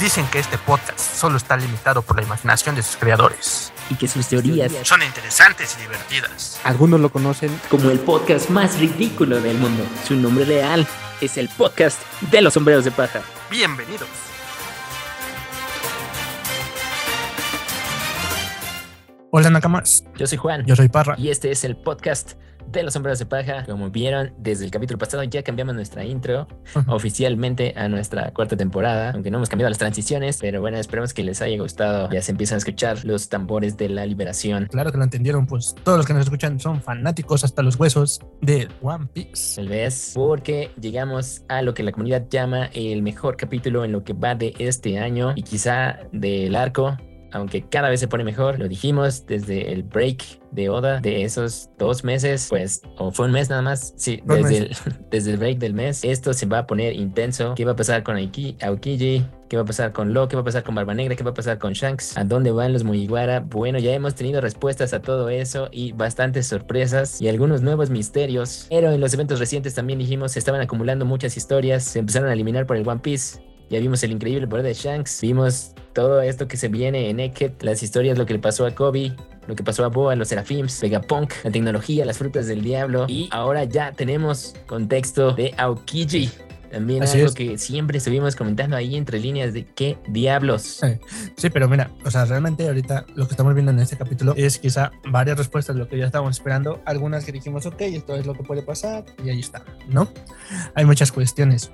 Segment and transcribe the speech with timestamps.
[0.00, 3.72] Dicen que este podcast solo está limitado por la imaginación de sus creadores.
[3.90, 6.60] Y que sus teorías Son interesantes y divertidas.
[6.62, 9.82] Algunos lo conocen como el podcast más ridículo del mundo.
[10.06, 10.86] Su nombre real
[11.20, 12.00] es el podcast
[12.30, 13.22] de los sombreros de paja.
[13.50, 14.08] Bienvenidos.
[19.30, 21.14] Hola Nakamas, Yo soy Juan yo soy Parra.
[21.18, 22.32] y este es el podcast
[22.70, 23.64] de los sombreros de paja.
[23.64, 26.46] Como vieron desde el capítulo pasado ya cambiamos nuestra intro
[26.86, 31.24] oficialmente a nuestra cuarta temporada, aunque no hemos cambiado las transiciones, pero bueno, esperemos que
[31.24, 32.10] les haya gustado.
[32.10, 34.66] Ya se empiezan a escuchar los tambores de la liberación.
[34.66, 38.20] Claro que lo entendieron, pues todos los que nos escuchan son fanáticos hasta los huesos
[38.40, 39.56] de One Piece.
[39.56, 44.04] Tal vez porque llegamos a lo que la comunidad llama el mejor capítulo en lo
[44.04, 46.96] que va de este año y quizá del arco.
[47.32, 51.70] Aunque cada vez se pone mejor, lo dijimos desde el break de Oda de esos
[51.78, 54.76] dos meses, pues, o fue un mes nada más, sí, desde el,
[55.10, 57.54] desde el break del mes, esto se va a poner intenso.
[57.54, 59.24] ¿Qué va a pasar con Aiki, Aokiji?
[59.48, 60.28] ¿Qué va a pasar con Lo?
[60.28, 61.16] ¿Qué va a pasar con Barba Negra?
[61.16, 62.18] ¿Qué va a pasar con Shanks?
[62.18, 63.40] ¿A dónde van los Mugiwara?
[63.40, 68.66] Bueno, ya hemos tenido respuestas a todo eso y bastantes sorpresas y algunos nuevos misterios.
[68.68, 72.34] Pero en los eventos recientes también dijimos se estaban acumulando muchas historias, se empezaron a
[72.34, 73.40] eliminar por el One Piece.
[73.70, 77.62] Ya vimos el increíble poder de Shanks, vimos todo esto que se viene en Eket,
[77.62, 79.14] las historias, lo que le pasó a Kobe,
[79.46, 83.06] lo que pasó a Boa, los Serafims, Vegapunk, la tecnología, las frutas del diablo.
[83.08, 86.30] Y ahora ya tenemos contexto de Aokiji.
[86.70, 87.34] También Así algo es.
[87.34, 90.80] que siempre estuvimos comentando ahí entre líneas de qué diablos.
[91.36, 94.58] Sí, pero mira, o sea, realmente ahorita lo que estamos viendo en este capítulo es
[94.58, 96.80] quizá varias respuestas de lo que ya estábamos esperando.
[96.84, 100.08] Algunas que dijimos, ok, esto es lo que puede pasar y ahí está, ¿no?
[100.74, 101.70] Hay muchas cuestiones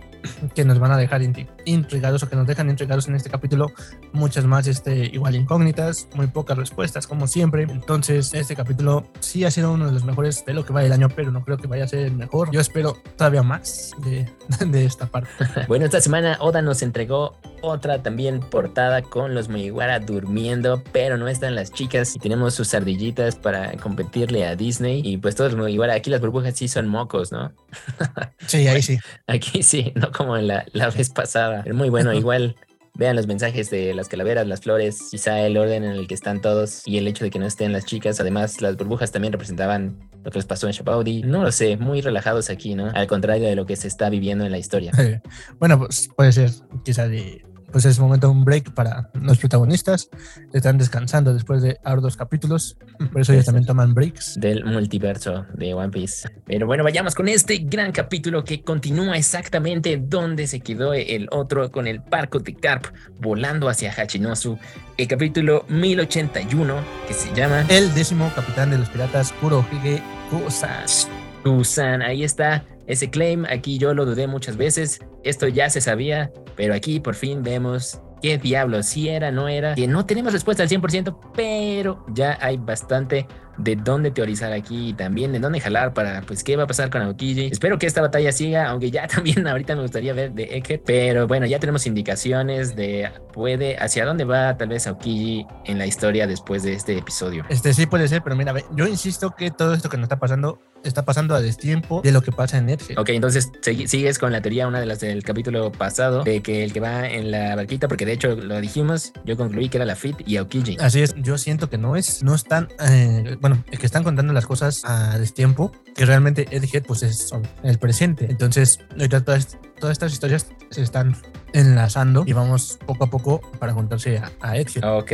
[0.54, 1.22] que nos van a dejar
[1.64, 3.72] intrigados o que nos dejan intrigados en este capítulo.
[4.12, 7.62] Muchas más, este, igual incógnitas, muy pocas respuestas, como siempre.
[7.62, 10.92] Entonces, este capítulo sí ha sido uno de los mejores de lo que va el
[10.92, 12.50] año, pero no creo que vaya a ser el mejor.
[12.52, 14.28] Yo espero todavía más de,
[14.66, 15.30] de esta parte.
[15.68, 21.28] Bueno, esta semana Oda nos entregó otra también portada con los Mugiwara durmiendo, pero no
[21.28, 25.00] están las chicas y tenemos sus ardillitas para competirle a Disney.
[25.05, 27.52] Y pues todos los Mugiwara, aquí las burbujas sí son mocos, ¿no?
[28.46, 28.98] Sí, ahí sí.
[29.27, 31.62] Aquí sí, no como en la, la vez pasada.
[31.62, 32.56] Pero muy bueno, igual.
[32.96, 36.40] Vean los mensajes de las calaveras, las flores, quizá el orden en el que están
[36.40, 38.20] todos y el hecho de que no estén las chicas.
[38.20, 41.22] Además, las burbujas también representaban lo que les pasó en Shabaudi.
[41.22, 42.90] No lo sé, muy relajados aquí, ¿no?
[42.94, 44.92] Al contrario de lo que se está viviendo en la historia.
[45.58, 46.50] Bueno, pues puede ser
[46.84, 47.44] quizá de,
[47.74, 50.08] pues es momento de un break para los protagonistas.
[50.52, 52.77] Están descansando después de arduos capítulos,
[53.11, 54.39] por eso ellos también toman breaks.
[54.39, 56.29] del multiverso de One Piece.
[56.46, 61.73] Pero bueno, vayamos con este gran capítulo que continúa exactamente donde se quedó el otro
[61.73, 64.57] con el barco de Carp volando hacia Hachinosu.
[64.96, 66.77] El capítulo 1081
[67.08, 71.08] que se llama El décimo capitán de los piratas, Kurohige Kusas.
[71.45, 72.02] Busan.
[72.02, 73.45] Ahí está ese claim.
[73.48, 75.00] Aquí yo lo dudé muchas veces.
[75.22, 79.74] Esto ya se sabía, pero aquí por fin vemos qué diablos, si era, no era.
[79.74, 83.27] Que no tenemos respuesta al 100%, pero ya hay bastante
[83.58, 86.89] de dónde teorizar aquí y también de dónde jalar para, pues, qué va a pasar
[86.90, 87.46] con Aokiji.
[87.52, 91.27] Espero que esta batalla siga, aunque ya también ahorita me gustaría ver de Eke, pero
[91.27, 96.27] bueno, ya tenemos indicaciones de puede, hacia dónde va tal vez Aokiji en la historia
[96.27, 97.45] después de este episodio.
[97.51, 100.61] Este sí puede ser, pero mira, yo insisto que todo esto que nos está pasando
[100.84, 102.98] está pasando a destiempo de lo que pasa en Netflix.
[102.98, 103.50] Ok, entonces
[103.86, 107.08] sigues con la teoría, una de las del capítulo pasado, de que el que va
[107.08, 110.36] en la barquita, porque de hecho lo dijimos, yo concluí que era la Fit y
[110.36, 110.77] Aokiji.
[110.80, 114.46] Así es, yo siento que no es, no están, eh, bueno, que están contando las
[114.46, 117.30] cosas a destiempo, que realmente Egghead pues es
[117.62, 118.27] el presente.
[118.28, 118.78] Entonces,
[119.24, 121.16] todas, todas estas historias se están
[121.54, 124.84] enlazando y vamos poco a poco para juntarse a, a Egghead.
[124.84, 125.12] Ok,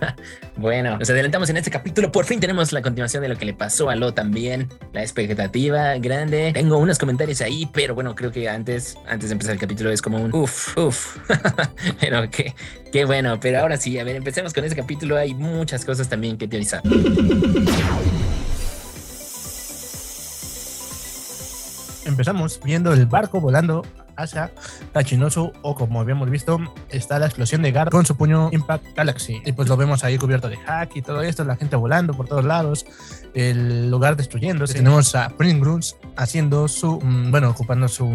[0.56, 3.54] bueno, nos adelantamos en este capítulo, por fin tenemos la continuación de lo que le
[3.54, 6.52] pasó a Lo también, la expectativa grande.
[6.54, 10.00] Tengo unos comentarios ahí, pero bueno, creo que antes, antes de empezar el capítulo es
[10.00, 11.16] como un uff, uff,
[12.00, 12.54] pero qué,
[12.92, 16.38] qué bueno, pero ahora sí, a ver, empecemos con este capítulo, hay muchas cosas también
[16.38, 16.82] que teorizar.
[22.06, 23.82] Empezamos viendo el barco volando
[24.16, 24.52] hacia
[24.92, 26.58] Tachinosu o como habíamos visto
[26.90, 29.42] está la explosión de Gar con su puño Impact Galaxy.
[29.44, 32.26] Y pues lo vemos ahí cubierto de hack y todo esto, la gente volando por
[32.26, 32.86] todos lados,
[33.34, 34.74] el lugar destruyéndose.
[34.74, 38.10] Tenemos a Pringles haciendo su, mm, bueno, ocupando su,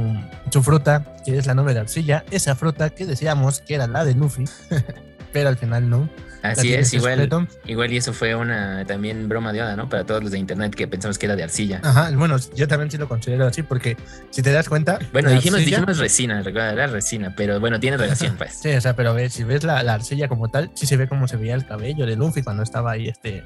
[0.50, 4.06] su fruta que es la nube de arcilla, esa fruta que decíamos que era la
[4.06, 4.46] de Luffy,
[5.32, 6.10] pero al final no.
[6.42, 7.28] Así es, igual,
[7.66, 9.90] igual y eso fue una también broma de Oda, ¿no?
[9.90, 11.82] Para todos los de internet que pensamos que era de arcilla.
[11.84, 13.98] Ajá, bueno, yo también sí lo considero así porque
[14.30, 15.00] si te das cuenta...
[15.12, 18.54] Bueno, dijimos, arcilla- dijimos resina, recuerda, era resina, pero bueno, tiene relación, pues.
[18.64, 21.10] Sí, o sea, pero ve, si ves la, la arcilla como tal, sí se ve
[21.10, 23.44] cómo se veía el cabello de Luffy cuando estaba ahí, este,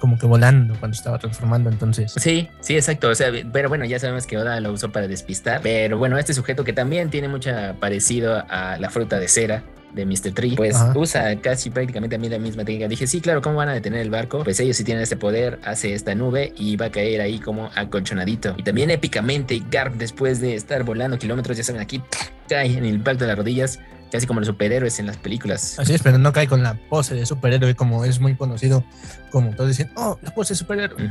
[0.00, 1.70] como que volando, cuando estaba transformando.
[1.70, 3.08] Entonces, Sí, sí, exacto.
[3.08, 5.60] O sea, pero bueno, ya sabemos que Oda lo usó para despistar.
[5.62, 9.62] Pero bueno, este sujeto que también tiene mucho parecido a la fruta de cera,
[9.94, 10.32] de Mr.
[10.32, 10.92] Tree, pues Ajá.
[10.96, 12.88] usa casi prácticamente a mí la misma técnica.
[12.88, 14.42] Dije, sí, claro, ¿cómo van a detener el barco?
[14.44, 17.70] Pues ellos sí tienen este poder, hace esta nube y va a caer ahí como
[17.74, 18.54] acolchonadito.
[18.56, 22.02] Y también épicamente, Garp, después de estar volando kilómetros, ya saben, aquí
[22.48, 23.80] cae en el impacto de las rodillas,
[24.10, 25.78] casi como los superhéroes en las películas.
[25.78, 28.84] Así es, pero no cae con la pose de superhéroe como es muy conocido.
[29.30, 31.10] Como todos dicen, oh, la pose de superhéroe.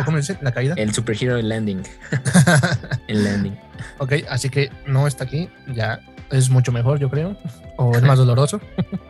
[0.00, 0.74] O como dicen, la caída.
[0.76, 1.82] El superhero landing.
[3.08, 3.58] El landing.
[3.98, 5.48] ok, así que no está aquí.
[5.74, 7.36] Ya es mucho mejor, yo creo.
[7.76, 8.60] O es más doloroso.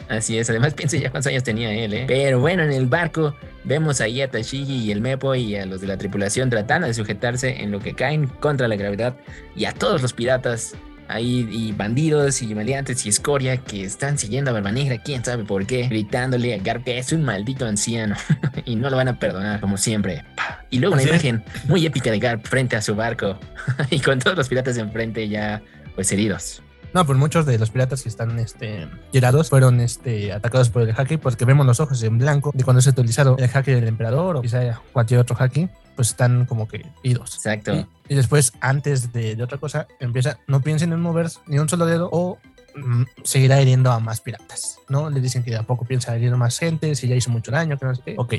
[0.08, 2.04] Así es, además piense ya cuántos años tenía él, ¿eh?
[2.06, 3.34] Pero bueno, en el barco
[3.64, 6.94] vemos ahí a Tashigi y el Mepo y a los de la tripulación tratando de
[6.94, 9.16] sujetarse en lo que caen contra la gravedad
[9.56, 10.74] y a todos los piratas
[11.08, 15.44] ahí y bandidos y maleantes y escoria que están siguiendo a Barba Negra, quién sabe
[15.44, 18.14] por qué, gritándole a Garp que es un maldito anciano
[18.64, 20.24] y no lo van a perdonar como siempre.
[20.70, 23.38] Y luego una imagen muy épica de Garp frente a su barco
[23.90, 25.62] y con todos los piratas enfrente ya
[25.94, 26.62] pues heridos.
[26.98, 30.90] No, pues muchos de los piratas que están este, tirados fueron este, atacados por el
[30.90, 34.34] haki, porque vemos los ojos en blanco de cuando se utilizaron el haki del emperador
[34.34, 37.36] o quizá cualquier otro haki, pues están como que idos.
[37.36, 37.72] Exacto.
[37.72, 41.68] Y, y después, antes de, de otra cosa, empieza, no piensen en mover ni un
[41.68, 42.38] solo dedo o
[42.74, 45.08] mm, seguirá hiriendo a más piratas, ¿no?
[45.08, 47.52] Le dicen que de a poco piensa herir a más gente, si ya hizo mucho
[47.52, 48.14] daño, que no sé qué.
[48.18, 48.34] Ok,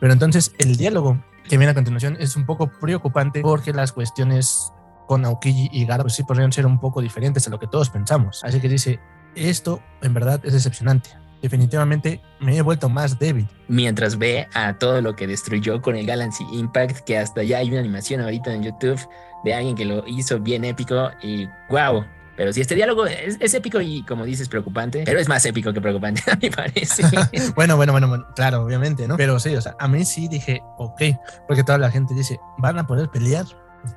[0.00, 1.18] pero entonces el diálogo
[1.48, 4.70] que viene a continuación es un poco preocupante porque las cuestiones
[5.12, 7.90] con Aokiji y Gara pues sí podrían ser un poco diferentes a lo que todos
[7.90, 8.42] pensamos.
[8.44, 8.98] Así que dice,
[9.34, 11.10] esto en verdad es decepcionante.
[11.42, 13.46] Definitivamente me he vuelto más débil.
[13.68, 17.68] mientras ve a todo lo que destruyó con el Galaxy Impact, que hasta ya hay
[17.68, 19.06] una animación ahorita en YouTube
[19.44, 22.06] de alguien que lo hizo bien épico y wow.
[22.34, 25.74] Pero si este diálogo es, es épico y como dices preocupante, pero es más épico
[25.74, 27.02] que preocupante, a mi parece.
[27.54, 29.18] Bueno, bueno, bueno, bueno, claro, obviamente, ¿no?
[29.18, 31.02] Pero sí, o sea, a mí sí dije, ok,
[31.46, 33.44] porque toda la gente dice, van a poder pelear,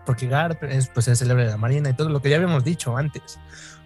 [0.06, 2.36] porque Garp es, pues, es el héroe de la Marina y todo lo que ya
[2.38, 3.40] habíamos dicho antes.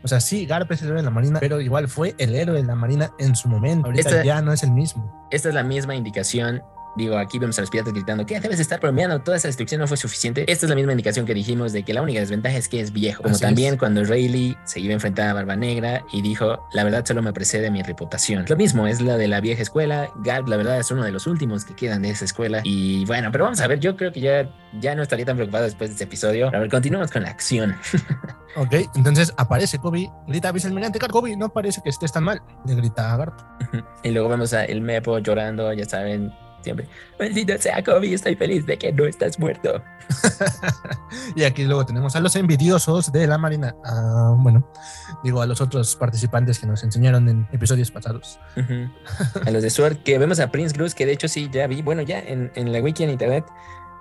[0.03, 2.57] O sea, sí, Garp es el héroe de la Marina, pero igual fue el héroe
[2.61, 3.87] de la Marina en su momento.
[3.87, 5.27] Ahorita Esta- ya no es el mismo.
[5.31, 6.61] Esta es la misma indicación.
[6.95, 9.87] Digo, aquí vemos a los piratas gritando que debes estar bromeando, toda esa destrucción no
[9.87, 10.49] fue suficiente.
[10.51, 12.91] Esta es la misma indicación que dijimos de que la única desventaja es que es
[12.91, 13.23] viejo.
[13.23, 13.79] Como Así también es.
[13.79, 17.33] cuando Rayleigh se iba a enfrentar a Barba Negra y dijo, la verdad solo me
[17.33, 18.45] precede mi reputación.
[18.47, 20.09] Lo mismo es la de la vieja escuela.
[20.23, 22.61] Garp, la verdad, es uno de los últimos que quedan de esa escuela.
[22.63, 24.49] Y bueno, pero vamos a ver, yo creo que ya,
[24.79, 26.47] ya no estaría tan preocupado después de este episodio.
[26.47, 27.75] A ver, continuamos con la acción.
[28.55, 32.73] Ok, entonces aparece Kobe, grita vicealmirante Garp, Kobe, no parece que estés tan mal, le
[32.73, 33.39] grita a Garp.
[34.03, 36.87] y luego vemos a el Mepo llorando, ya saben, siempre.
[37.19, 39.81] Maldita sea Kobe, estoy feliz de que no estás muerto.
[41.35, 43.75] y aquí luego tenemos a los envidiosos de la Marina.
[43.85, 44.71] Ah, bueno,
[45.23, 48.39] digo a los otros participantes que nos enseñaron en episodios pasados.
[49.45, 51.81] A los de Sword, que vemos a Prince Cruz, que de hecho sí, ya vi,
[51.81, 53.45] bueno, ya en, en la wiki en internet,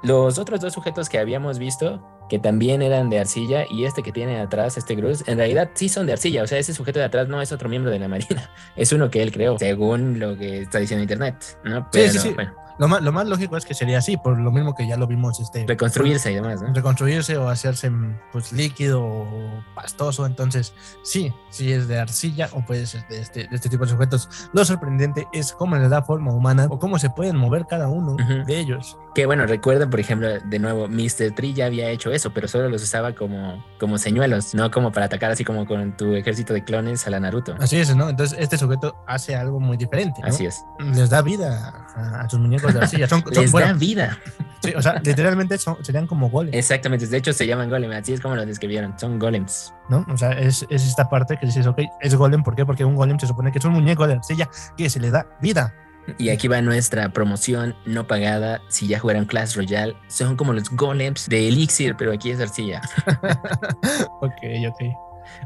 [0.03, 4.13] los otros dos sujetos que habíamos visto, que también eran de arcilla, y este que
[4.13, 7.07] tiene atrás, este Cruz, en realidad sí son de arcilla, o sea, ese sujeto de
[7.07, 10.37] atrás no es otro miembro de la Marina, es uno que él creó, según lo
[10.37, 11.81] que está diciendo internet, ¿no?
[11.81, 12.31] Sí, Pero, sí, sí.
[12.35, 14.97] bueno, Lo más, lo más lógico es que sería así, por lo mismo que ya
[14.97, 16.73] lo vimos este, reconstruirse y demás, ¿no?
[16.73, 17.91] reconstruirse o hacerse
[18.33, 20.27] pues líquido o pastoso.
[20.27, 23.91] Entonces, sí, sí es de arcilla o puede ser de este, de este tipo de
[23.91, 24.29] sujetos.
[24.53, 28.17] Lo sorprendente es cómo les da forma humana o cómo se pueden mover cada uno
[28.17, 28.97] de ellos.
[29.15, 31.35] Que bueno, recuerden, por ejemplo, de nuevo, Mr.
[31.35, 35.07] Tree ya había hecho eso, pero solo los usaba como, como señuelos, no como para
[35.07, 37.57] atacar así como con tu ejército de clones a la Naruto.
[37.59, 38.09] Así es, ¿no?
[38.09, 40.21] Entonces, este sujeto hace algo muy diferente.
[40.23, 40.29] ¿no?
[40.29, 40.65] Así es.
[40.79, 43.09] Les da vida a, a sus muñecos de arcilla.
[43.09, 44.19] Son, son- Les bueno, da vida.
[44.63, 48.13] sí, o sea, literalmente son, serían como golems, Exactamente, de hecho se llaman golem, así
[48.13, 49.73] es como lo describieron, son golems.
[49.89, 50.07] ¿no?
[50.09, 52.65] O sea, es, es esta parte que dices, ok, es golem, ¿por qué?
[52.67, 55.27] Porque un golem se supone que es un muñeco de arcilla que se le da
[55.41, 55.75] vida.
[56.17, 58.63] Y aquí va nuestra promoción no pagada.
[58.71, 62.81] Si ya jugaron Clash Royale, son como los golems de Elixir, pero aquí es arcilla.
[64.23, 64.33] ok,
[64.71, 64.83] ok.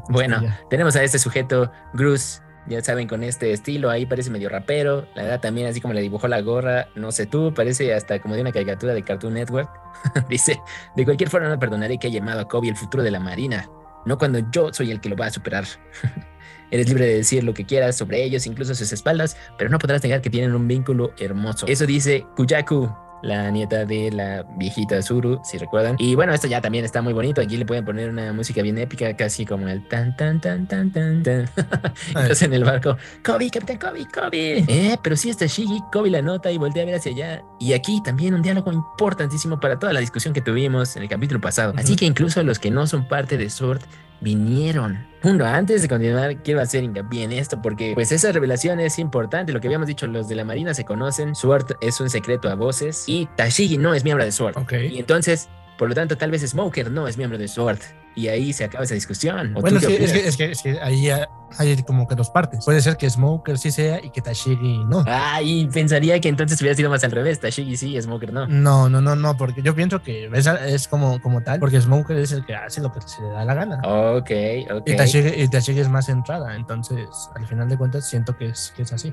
[0.09, 5.07] Bueno, tenemos a este sujeto, Gruz, ya saben, con este estilo, ahí parece medio rapero.
[5.15, 8.35] La verdad también, así como le dibujó la gorra, no sé tú, parece hasta como
[8.35, 9.69] de una caricatura de Cartoon Network.
[10.29, 10.59] Dice,
[10.95, 13.69] de cualquier forma no perdonaré que haya llamado a Kobe el futuro de la Marina,
[14.05, 15.65] no cuando yo soy el que lo va a superar.
[16.71, 20.01] Eres libre de decir lo que quieras sobre ellos, incluso sus espaldas, pero no podrás
[20.01, 21.67] negar que tienen un vínculo hermoso.
[21.67, 22.91] Eso dice Kuyaku,
[23.23, 25.95] la nieta de la viejita Zuru, si recuerdan.
[25.97, 27.41] Y bueno, esto ya también está muy bonito.
[27.41, 30.91] Aquí le pueden poner una música bien épica, casi como el tan tan tan tan
[30.91, 31.49] tan tan.
[32.09, 34.65] Entonces en el barco, Kobe, capitán Kobe, Kobe.
[34.67, 37.43] Eh, pero sí está Shigi, Kobe la nota y voltea a ver hacia allá.
[37.59, 41.39] Y aquí también un diálogo importantísimo para toda la discusión que tuvimos en el capítulo
[41.39, 41.73] pasado.
[41.77, 43.81] Así que incluso los que no son parte de Sword
[44.23, 45.05] vinieron.
[45.23, 49.53] Uno, antes de continuar, quiero hacer hincapié en esto porque pues esa revelación es importante.
[49.53, 52.55] Lo que habíamos dicho, los de la Marina se conocen, Sword es un secreto a
[52.55, 54.57] voces y Tashigi no es miembro de Sword.
[54.57, 54.73] Ok.
[54.91, 57.79] Y entonces Por lo tanto, tal vez Smoker no es miembro de SWORD.
[58.15, 59.55] Y ahí se acaba esa discusión.
[59.55, 61.09] ¿O Bueno, es que, es, que, es que ahí
[61.57, 62.63] hay como que dos partes.
[62.63, 65.03] Puede ser que Smoker sí sea y que Tashigi no.
[65.07, 67.39] Ah, y pensaría que entonces hubiera sido más al revés.
[67.39, 68.45] Tashigi sí, Smoker no.
[68.45, 72.17] No, no, no, no, porque yo pienso que es, es como, como tal, porque Smoker
[72.17, 73.81] es el que hace lo que se le da la gana.
[73.83, 74.31] Ok,
[74.71, 74.83] ok.
[74.89, 78.71] Y Tashigi, y Tashigi es más centrada, entonces al final de cuentas siento que es,
[78.75, 79.11] que es así.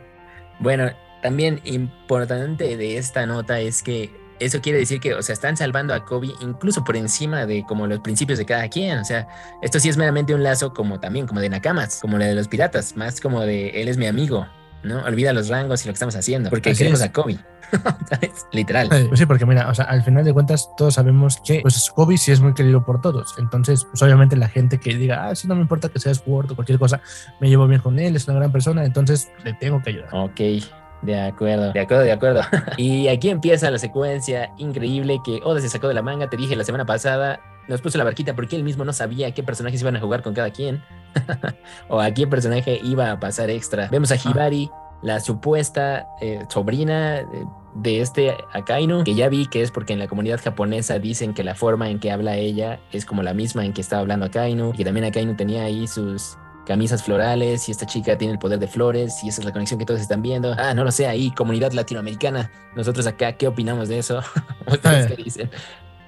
[0.58, 0.90] Bueno,
[1.22, 5.94] también importante de esta nota es que eso quiere decir que, o sea, están salvando
[5.94, 8.98] a Kobe incluso por encima de como los principios de cada quien.
[8.98, 9.28] O sea,
[9.62, 12.48] esto sí es meramente un lazo como también, como de Nakamas, como la de los
[12.48, 14.46] piratas, más como de él es mi amigo,
[14.82, 15.02] ¿no?
[15.04, 17.06] Olvida los rangos y lo que estamos haciendo, porque Así queremos es.
[17.06, 17.38] a Kobe,
[18.08, 18.46] ¿sabes?
[18.52, 18.88] Literal.
[18.92, 21.90] Eh, Pues sí, porque mira, o sea, al final de cuentas todos sabemos que pues
[21.94, 23.34] Kobe sí es muy querido por todos.
[23.38, 26.52] Entonces, pues obviamente la gente que diga, ah, sí, no me importa que seas Word
[26.52, 27.00] o cualquier cosa,
[27.40, 30.08] me llevo bien con él, es una gran persona, entonces le tengo que ayudar.
[30.12, 30.40] Ok,
[31.02, 32.40] de acuerdo, de acuerdo, de acuerdo.
[32.76, 36.28] y aquí empieza la secuencia increíble que Oda se sacó de la manga.
[36.28, 39.42] Te dije la semana pasada, nos puso la barquita porque él mismo no sabía qué
[39.42, 40.82] personajes iban a jugar con cada quien
[41.88, 43.88] o a qué personaje iba a pasar extra.
[43.90, 44.70] Vemos a Hibari,
[45.02, 47.18] la supuesta eh, sobrina.
[47.18, 47.26] eh,
[47.74, 51.44] de este Akainu, que ya vi que es porque en la comunidad japonesa dicen que
[51.44, 54.70] la forma en que habla ella es como la misma en que estaba hablando Akainu,
[54.74, 56.36] y que también Akainu tenía ahí sus
[56.70, 59.76] camisas florales y esta chica tiene el poder de flores y esa es la conexión
[59.76, 60.54] que todos están viendo.
[60.56, 62.48] Ah, no lo sé, ahí, comunidad latinoamericana.
[62.76, 64.22] Nosotros acá, ¿qué opinamos de eso?
[64.70, 65.50] ¿Ustedes qué dicen?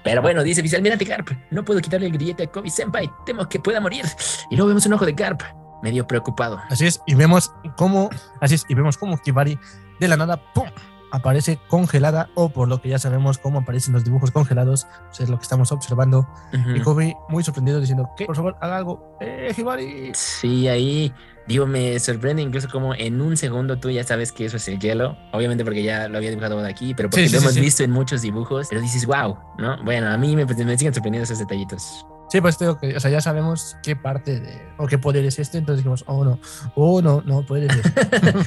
[0.05, 3.59] Pero bueno, dice Vicealmirante Garp, no puedo quitarle el grillete a Kobe Senpai, temo que
[3.59, 4.05] pueda morir.
[4.51, 5.43] Y luego vemos un ojo de Garp,
[5.83, 6.61] medio preocupado.
[6.71, 8.09] Así es, y vemos cómo,
[8.41, 9.59] así es, y vemos cómo Hibari
[9.99, 10.69] de la nada, ¡pum!
[11.13, 15.29] Aparece congelada o por lo que ya sabemos cómo aparecen los dibujos congelados, pues es
[15.29, 16.27] lo que estamos observando.
[16.53, 16.71] Ujú.
[16.71, 20.13] Y Kobe muy sorprendido diciendo, que por favor haga algo, ¡eh, Hibari!
[20.15, 21.13] Sí, ahí,
[21.47, 24.79] digo, me sorprende incluso como en un segundo tú ya sabes que eso es el
[24.81, 25.17] hielo.
[25.33, 27.57] Obviamente porque ya lo había dibujado de aquí, pero porque Sí, sí, lo sí, hemos
[27.57, 28.69] visto en muchos dibujos.
[28.71, 29.85] Pero dices, wow, ¿no?
[29.85, 32.07] Bueno, a mí me, me siguen sorprendiendo esos detallitos.
[32.33, 35.23] Sí, pues te digo que, o sea, ya sabemos qué parte de, o qué poder
[35.27, 36.41] es este, entonces dijimos, oh no,
[36.75, 37.93] oh no, no puede ser.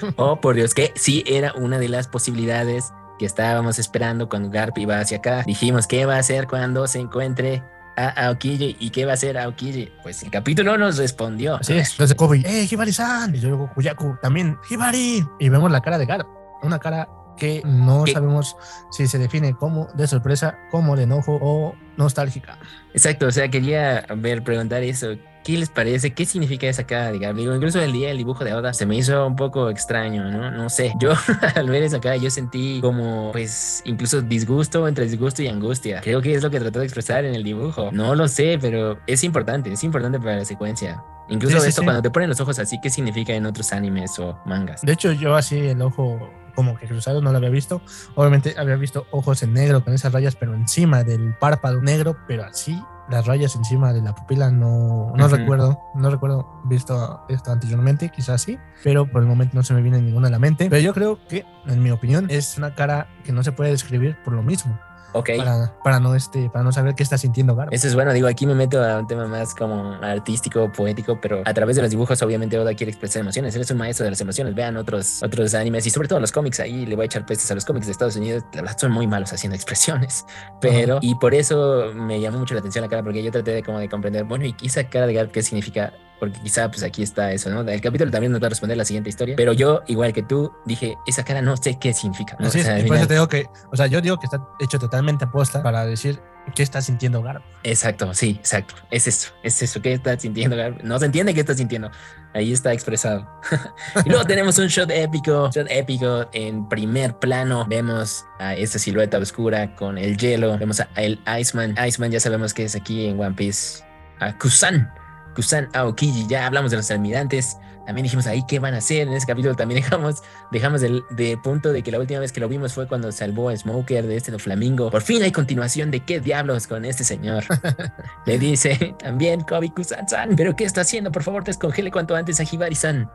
[0.17, 4.75] Oh, por Dios, que sí era una de las posibilidades que estábamos esperando cuando Garp
[4.79, 5.43] iba hacia acá.
[5.43, 7.61] Dijimos, ¿qué va a hacer cuando se encuentre
[7.95, 8.75] a Aokiji?
[8.79, 9.91] ¿Y qué va a hacer Aokiji?
[10.01, 11.57] Pues el capítulo nos respondió.
[11.57, 11.91] Así es.
[11.91, 13.35] Entonces Kobe, ¡eh, Hibari-san!
[13.35, 15.23] Y luego Kuyaku también, ¡Hibari!
[15.39, 16.27] Y vemos la cara de Garp,
[16.63, 18.13] una cara que no ¿Qué?
[18.13, 18.55] sabemos
[18.91, 22.57] si se define como de sorpresa, como de enojo o nostálgica.
[22.93, 25.15] Exacto, o sea, quería ver, preguntar eso.
[25.43, 26.11] ¿Qué les parece?
[26.11, 27.33] ¿Qué significa esa cara de?
[27.33, 30.49] Digo, incluso el día del dibujo de Oda se me hizo un poco extraño, ¿no?
[30.49, 30.91] No sé.
[30.99, 31.11] Yo
[31.55, 36.01] al ver esa cara yo sentí como, pues, incluso disgusto entre disgusto y angustia.
[36.01, 37.91] Creo que es lo que trató de expresar en el dibujo.
[37.91, 41.03] No lo sé, pero es importante, es importante para la secuencia.
[41.27, 41.85] Incluso Sí, esto, sí.
[41.85, 44.81] cuando te ponen los ojos así, ¿qué significa en otros animes o mangas?
[44.81, 47.81] De hecho, yo así el ojo como que cruzado no lo había visto.
[48.15, 52.45] Obviamente había visto ojos en negro con esas rayas, pero encima del párpado negro, pero
[52.45, 55.35] así las rayas encima de la pupila no, no Ujú.
[55.35, 59.81] recuerdo, no recuerdo visto esto anteriormente, quizás sí, pero por el momento no se me
[59.81, 60.69] viene ninguna a la mente.
[60.69, 64.17] Pero yo creo que, en mi opinión, es una cara que no se puede describir
[64.23, 64.79] por lo mismo,
[65.15, 65.29] Ok.
[65.37, 67.71] para, para no este, para no saber qué está sintiendo Garp.
[67.71, 71.41] Eso es bueno, digo, aquí me meto a un tema más como artístico, poético, pero
[71.45, 74.11] a través de los dibujos obviamente Oda quiere expresar emociones, él es un maestro de
[74.11, 77.05] las emociones, vean otros, otros animes y sobre todo los cómics, ahí le voy a
[77.05, 80.25] echar pestes a los cómics de Estados Unidos, la verdad son muy malos haciendo expresiones,
[80.61, 83.63] pero, y por eso me llamó mucho la atención la cara, porque yo traté de
[83.63, 85.93] como de comprender, bueno, y esa cara de Garp, ¿qué significa?
[86.19, 87.61] Porque quizá pues aquí está eso, ¿no?
[87.61, 90.51] El capítulo también nos va a responder la siguiente historia, pero yo, igual que tú,
[90.65, 92.37] dije, esa cara no sé qué significa.
[92.39, 92.47] ¿no?
[92.47, 94.17] Así O es, sea, y al por eso te digo que, o sea, yo digo
[94.17, 96.19] que está hecho totalmente aposta para decir
[96.53, 97.43] qué está sintiendo Garp.
[97.63, 98.75] Exacto, sí, exacto.
[98.91, 99.81] Es eso, es eso.
[99.81, 100.55] ¿Qué está sintiendo?
[100.55, 100.83] Gar?
[100.83, 101.89] No se entiende qué está sintiendo.
[102.33, 103.27] Ahí está expresado.
[104.05, 107.65] y luego tenemos un shot épico, shot épico en primer plano.
[107.67, 110.57] Vemos a esa silueta oscura con el hielo.
[110.57, 111.75] Vemos a el Iceman.
[111.85, 113.83] Iceman ya sabemos que es aquí en One Piece.
[114.19, 114.89] A Kusan.
[115.35, 116.25] Kusan Aokiji.
[116.27, 117.57] Ya hablamos de los almirantes.
[117.85, 119.07] También dijimos ahí qué van a hacer.
[119.07, 122.39] En ese capítulo también dejamos, dejamos el de punto de que la última vez que
[122.39, 124.89] lo vimos fue cuando salvó a Smoker de este do Flamingo.
[124.89, 127.43] Por fin hay continuación de qué diablos con este señor.
[128.25, 131.11] Le dice también Kobe Kusan-san, pero ¿qué está haciendo?
[131.11, 133.09] Por favor, descongele cuanto antes a Hibari-san.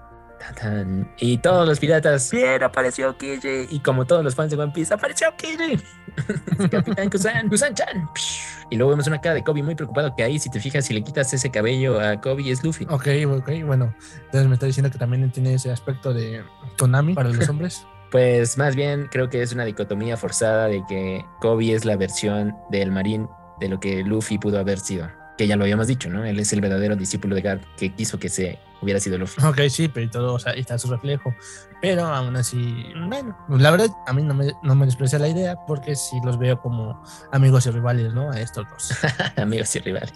[1.18, 3.66] Y todos los piratas, bien, apareció Kiji.
[3.70, 5.82] Y como todos los fans de One Piece, apareció Kiji.
[6.70, 8.08] Capitán Kusan, Kusan-chan.
[8.70, 10.94] Y luego vemos una cara de Kobe muy preocupado que ahí, si te fijas, si
[10.94, 12.86] le quitas ese cabello a Kobe, es Luffy.
[12.88, 13.94] Ok, ok, bueno.
[14.26, 16.42] Entonces me está diciendo que también tiene ese aspecto de
[16.78, 17.86] Konami para los hombres.
[18.10, 22.56] Pues más bien creo que es una dicotomía forzada de que Kobe es la versión
[22.68, 23.28] del marín
[23.60, 25.08] de lo que Luffy pudo haber sido.
[25.38, 26.24] Que ya lo habíamos dicho, ¿no?
[26.24, 29.42] Él es el verdadero discípulo de Garp que quiso que se hubiera sido Luffy.
[29.44, 31.34] Ok, sí, pero todo, o sea, está su reflejo.
[31.80, 35.56] Pero aún así, bueno, la verdad, a mí no me, no me desprecia la idea
[35.66, 38.30] porque sí los veo como amigos y rivales, ¿no?
[38.30, 38.92] A estos dos.
[39.36, 40.12] Amigos y rivales.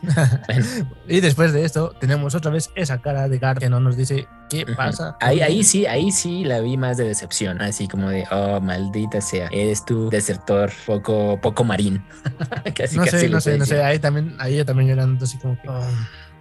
[1.08, 4.28] y después de esto, tenemos otra vez esa cara de Gar que no nos dice
[4.50, 5.16] qué pasa.
[5.20, 9.22] Ahí, ahí sí, ahí sí la vi más de decepción, así como de, oh, maldita
[9.22, 12.04] sea, eres tú desertor, poco, poco marín.
[12.74, 15.38] casi, no casi sé, no sé, no sé, ahí también, ahí yo también llorando así
[15.38, 15.82] como que, oh,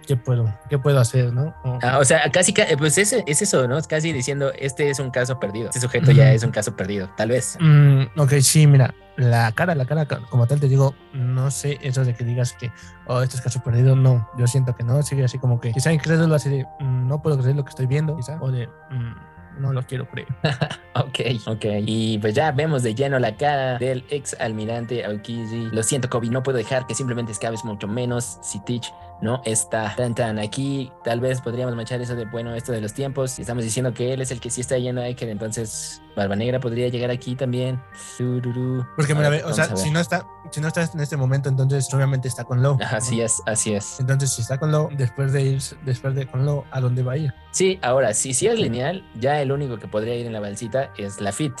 [0.06, 0.52] ¿qué puedo?
[0.68, 1.54] ¿Qué puedo hacer, no?
[1.64, 1.78] Oh.
[1.82, 3.78] Ah, o sea, casi, ca- pues es, es eso, ¿no?
[3.78, 5.66] Es casi diciendo, este es un caso perdido.
[5.68, 7.56] Este sujeto ya es un caso perdido, tal vez.
[7.60, 12.04] Mm, ok, sí, mira, la cara, la cara, como tal te digo, no sé eso
[12.04, 12.70] de que digas que,
[13.06, 15.92] oh, esto es caso perdido, no, yo siento que no, sigue así como que, quizá
[15.92, 19.60] incrédulo así de, mm, no puedo creer lo que estoy viendo, quizá, o de, mm,
[19.60, 20.28] no lo quiero creer.
[20.96, 21.64] Ok, ok.
[21.86, 25.70] Y pues ya vemos de lleno la cara del ex almirante Aokiji.
[25.72, 29.94] Lo siento, Kobe, no puedo dejar que simplemente escabes mucho menos si Teach no está
[29.96, 30.92] tan tan aquí.
[31.02, 33.38] Tal vez podríamos manchar eso de, bueno, esto de los tiempos.
[33.38, 36.36] Y estamos diciendo que él es el que sí está yendo a Eker, entonces Barba
[36.36, 37.80] Negra podría llegar aquí también.
[38.96, 41.92] Porque mira, ver, o sea, si no está, si no está en este momento, entonces
[41.92, 42.78] obviamente está con Lo.
[42.90, 43.98] Así es, así es.
[44.00, 47.12] Entonces, si está con Lo, después de ir, después de con Lo, ¿a dónde va
[47.12, 47.34] a ir?
[47.50, 50.90] Sí, ahora, si si es lineal, ya el único que podría ir en la balsita
[50.96, 51.54] es la Fit.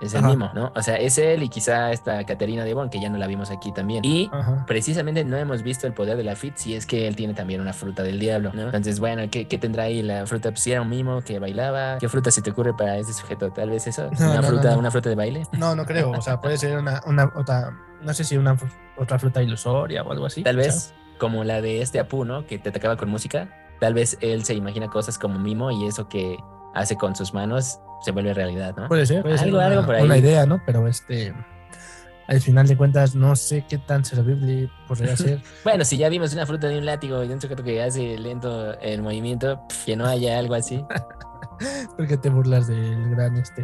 [0.00, 0.28] Es el Ajá.
[0.28, 0.72] mismo, ¿no?
[0.74, 3.70] O sea, es él y quizá esta Caterina Devon, que ya no la vimos aquí
[3.72, 4.04] también.
[4.04, 4.64] Y Ajá.
[4.66, 7.60] precisamente no hemos visto el poder de la Fit si es que él tiene también
[7.60, 8.62] una fruta del diablo, ¿no?
[8.62, 10.50] Entonces, bueno, ¿qué, qué tendrá ahí la fruta?
[10.50, 11.98] Pues si era un mimo que bailaba.
[11.98, 13.50] ¿Qué fruta se te ocurre para este sujeto?
[13.50, 14.10] Tal vez eso.
[14.18, 15.42] No, una no, fruta, no, una fruta de baile.
[15.52, 18.56] No, no creo, o sea, puede ser una, una otra, no sé si una
[18.96, 20.42] otra fruta ilusoria o algo así.
[20.42, 22.46] Tal vez como la de este Apu, ¿no?
[22.46, 23.48] Que te atacaba con música.
[23.78, 26.38] Tal vez él se imagina cosas como mimo y eso que
[26.74, 28.88] hace con sus manos se vuelve realidad, ¿no?
[28.88, 30.04] Puede ser, puede ser Algo, una, algo por ahí.
[30.04, 30.62] una idea, ¿no?
[30.64, 31.34] Pero este,
[32.26, 35.42] al final de cuentas, no sé qué tan servible podría ser.
[35.64, 38.78] Bueno, si ya vimos una fruta de un látigo y un sujeto que hace lento
[38.80, 40.84] el movimiento, pf, que no haya algo así.
[41.96, 43.62] porque te burlas del gran, este,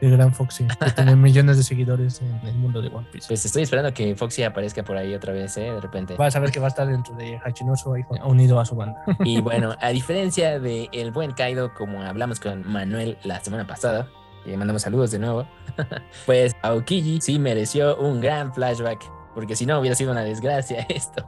[0.00, 3.28] del gran Foxy, que tiene millones de seguidores en el mundo de One Piece.
[3.28, 5.72] Pues estoy esperando que Foxy aparezca por ahí otra vez, ¿eh?
[5.72, 6.14] De repente.
[6.16, 9.02] Vas a ver que va a estar dentro de Hachinoso unido a su banda.
[9.24, 14.08] Y bueno, a diferencia de el buen Kaido, como hablamos con Manuel la semana pasada,
[14.44, 15.46] y le mandamos saludos de nuevo,
[16.26, 21.24] pues Aokiji sí mereció un gran flashback, porque si no hubiera sido una desgracia esto.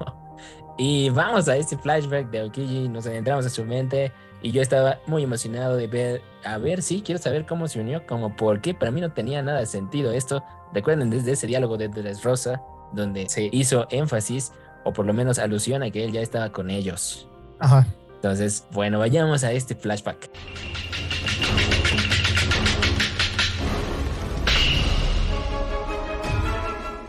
[0.77, 4.12] Y vamos a este flashback de Aokiji, nos adentramos en su mente
[4.45, 8.07] y yo estaba muy emocionado de ver, a ver, sí, quiero saber cómo se unió,
[8.07, 10.45] como por qué, para mí no tenía nada de sentido esto.
[10.75, 12.61] Recuerden desde ese diálogo de Dressrosa,
[12.93, 14.53] donde se hizo énfasis,
[14.85, 17.27] o por lo menos alusión a que él ya estaba con ellos.
[17.59, 17.87] Ajá.
[18.17, 20.29] Entonces, bueno, vayamos a este flashback.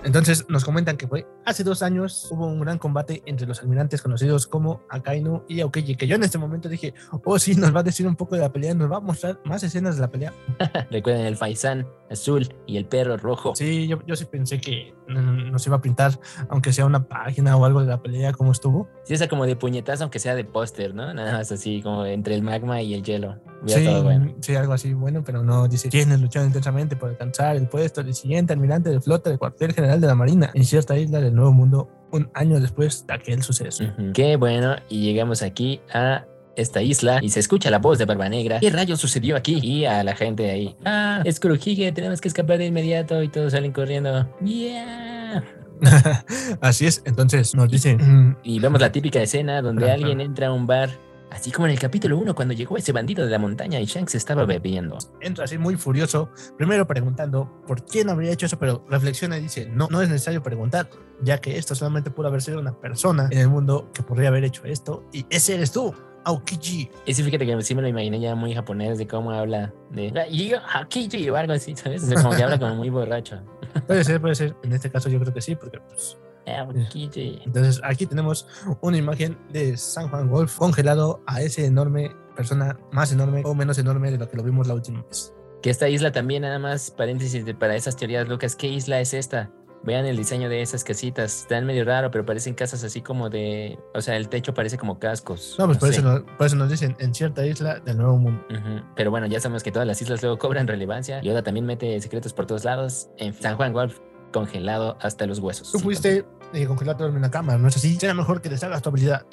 [0.06, 4.02] Entonces nos comentan que fue hace dos años hubo un gran combate entre los almirantes
[4.02, 7.80] conocidos como Akainu y Aokiji, que yo en este momento dije, oh sí, nos va
[7.80, 10.12] a decir un poco de la pelea, nos va a mostrar más escenas de la
[10.12, 10.34] pelea.
[10.92, 13.56] Recuerden el faisán azul y el perro rojo.
[13.56, 17.66] Sí, yo, yo sí pensé que nos iba a pintar, aunque sea una página o
[17.66, 18.88] algo de la pelea, como estuvo.
[19.06, 21.14] Sí, esa como de puñetazo, aunque sea de póster, ¿no?
[21.14, 23.40] Nada más así, como entre el magma y el hielo.
[23.66, 24.36] Sí, bueno.
[24.42, 28.14] sí, algo así bueno, pero no dice quienes lucharon intensamente por alcanzar el puesto del
[28.14, 31.52] siguiente almirante de flota del cuartel general de la Marina en cierta isla del Nuevo
[31.52, 33.84] Mundo un año después de aquel suceso.
[33.84, 34.14] Ujú.
[34.14, 38.30] Qué bueno, y llegamos aquí a esta isla y se escucha la voz de Barba
[38.30, 38.60] Negra.
[38.60, 39.60] ¿Qué rayos sucedió aquí?
[39.62, 40.76] Y a la gente de ahí.
[40.86, 44.28] Ah, es Kurohige, tenemos que escapar de inmediato y todos salen corriendo.
[44.44, 45.44] Yeah.
[46.62, 50.54] Así es, entonces nos dice, mm, Y vemos la típica escena donde alguien entra a
[50.54, 50.90] un bar,
[51.36, 54.16] así como en el capítulo 1 cuando llegó ese bandido de la montaña y Shanks
[54.16, 54.98] estaba bebiendo.
[55.22, 59.68] entra así muy furioso, primero preguntando por quién habría hecho eso, pero reflexiona y dice,
[59.68, 60.90] no, no es necesario preguntar,
[61.22, 64.46] ya que esto solamente pudo haber sido una persona en el mundo que podría haber
[64.46, 65.94] hecho esto, y ese eres tú,
[66.24, 66.90] Aokiji.
[67.06, 70.50] Ese fíjate que sí me lo imaginé ya muy japonés de cómo habla de "Y
[70.50, 70.58] yo,
[70.90, 72.04] yo", o algo así, ¿sabes?
[72.04, 73.42] O sea, como que habla como muy borracho.
[73.86, 76.18] Puede ser, puede ser, en este caso yo creo que sí, porque pues...
[76.48, 77.22] Aquí yo.
[77.46, 78.48] Entonces aquí tenemos
[78.82, 83.78] una imagen de San Juan Wolf congelado a ese enorme persona, más enorme o menos
[83.78, 85.34] enorme de lo que lo vimos la última vez.
[85.62, 89.14] Que esta isla también, nada más paréntesis de- para esas teorías locas, ¿qué isla es
[89.14, 89.52] esta?
[89.84, 93.78] Vean el diseño de esas casitas, están medio raro, pero parecen casas así como de,
[93.94, 95.56] o sea, el techo parece como cascos.
[95.60, 96.00] No, pues por, sé.
[96.00, 98.44] eso, no- por eso nos dicen en cierta isla del Nuevo Mundo.
[98.50, 101.22] Ujú, Pero bueno, ya sabemos que todas las islas luego cobran relevancia.
[101.22, 103.10] Yoda también mete secretos por todos lados.
[103.18, 104.00] En San Juan Wolf,
[104.34, 105.72] congelado hasta los huesos.
[105.72, 107.96] Tú fuiste eh, congelado en una cámara, ¿no es así?
[108.00, 109.26] Será mejor que deshagas tu habilidad.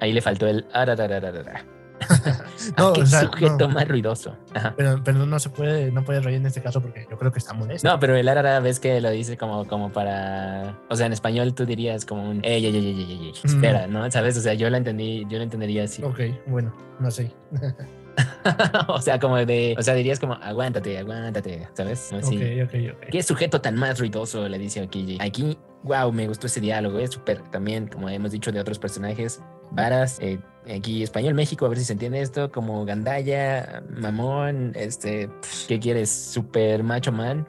[0.00, 1.64] Ahí le faltó el ararararara.
[2.76, 4.36] no, ¿Qué sujeto más ruidoso?
[4.76, 7.38] Pero, pero, no se puede, no puede reír en este caso porque yo creo que
[7.38, 7.88] está molesto.
[7.88, 11.54] No, pero el arara ves que lo dice como, como para, o sea, en español
[11.54, 14.10] tú dirías como un, ey, ey, ey, ey, ey, espera, ¿no?
[14.10, 14.36] ¿Sabes?
[14.36, 16.02] O sea, yo la entendí, yo lo entendería así.
[16.02, 17.32] Ok, bueno, no sé.
[18.88, 22.12] o sea, como de, o sea, dirías como, aguántate, aguántate, ¿sabes?
[22.12, 22.36] Así.
[22.36, 23.06] Ok, ok, ok.
[23.10, 24.48] ¿Qué sujeto tan más ruidoso?
[24.48, 25.18] Le dice aquí.
[25.20, 29.40] Aquí, wow, me gustó ese diálogo, es súper también, como hemos dicho de otros personajes,
[29.70, 30.38] varas, eh,
[30.74, 35.28] aquí español México, a ver si se entiende esto, como gandalla, mamón, este,
[35.68, 36.10] ¿qué quieres?
[36.10, 37.46] Super macho man.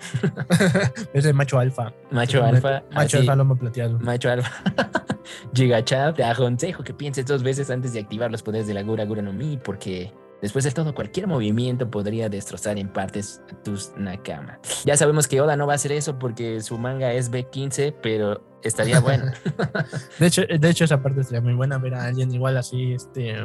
[1.13, 1.93] Ese macho alfa.
[2.11, 2.83] Macho alfa.
[2.93, 3.99] Macho alfa lomo plateado.
[3.99, 4.51] Macho alfa.
[5.53, 9.05] Gigachad, te aconsejo que pienses dos veces antes de activar los poderes de la Gura
[9.05, 13.91] Gura no Mi, porque Después de todo, cualquier movimiento podría destrozar en partes a tus
[13.97, 14.59] Nakama.
[14.85, 18.43] Ya sabemos que Oda no va a hacer eso porque su manga es B15, pero
[18.63, 19.31] estaría bueno.
[20.19, 23.35] de, hecho, de hecho, esa parte estaría muy buena, ver a alguien igual así este,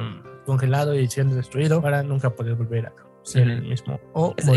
[0.45, 3.99] congelado y siendo destruido para nunca poder volver a ser el mismo.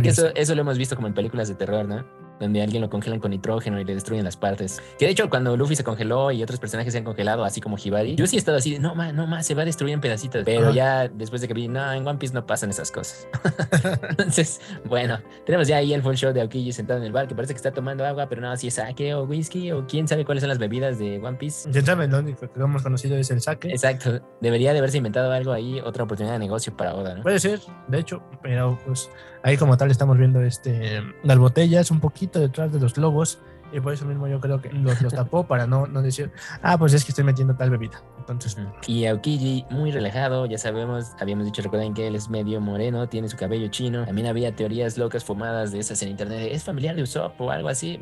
[0.04, 2.25] eso, eso lo hemos visto como en películas de terror, ¿no?
[2.40, 4.82] Donde alguien lo congelan con nitrógeno y le destruyen las partes.
[4.98, 7.78] Que de hecho, cuando Luffy se congeló y otros personajes se han congelado, así como
[7.78, 9.94] Hibari, yo sí he estado así de no más, no más, se va a destruir
[9.94, 10.44] en pedacitos.
[10.46, 13.28] Pero ya después de que vi, no, en One Piece no pasan esas cosas.
[14.10, 17.36] Entonces, bueno, tenemos ya ahí el full show de Aokiji sentado en el bar que
[17.36, 20.26] parece que está tomando agua, pero no, si es sake o whisky o quién sabe
[20.26, 21.70] cuáles son las bebidas de One Piece.
[21.72, 23.70] Ya saben, lo único que hemos conocido es el sake.
[23.70, 27.24] Exacto, debería de haberse inventado algo ahí, otra oportunidad de negocio para Oda, ¿no?
[27.24, 29.10] Puede ser, de hecho, pero pues
[29.46, 33.40] ahí como tal estamos viendo este las botellas un poquito detrás de los lobos
[33.72, 36.32] y por eso mismo yo creo que los, los tapó para no, no decir,
[36.62, 38.02] ah, pues es que estoy metiendo tal bebida.
[38.20, 43.10] Entonces, y Aokiji, muy relajado, ya sabemos, habíamos dicho, recuerden que él es medio moreno,
[43.10, 44.06] tiene su cabello chino.
[44.06, 46.50] También había teorías locas fumadas de esas en internet.
[46.52, 48.00] ¿Es familiar de Usopp o algo así?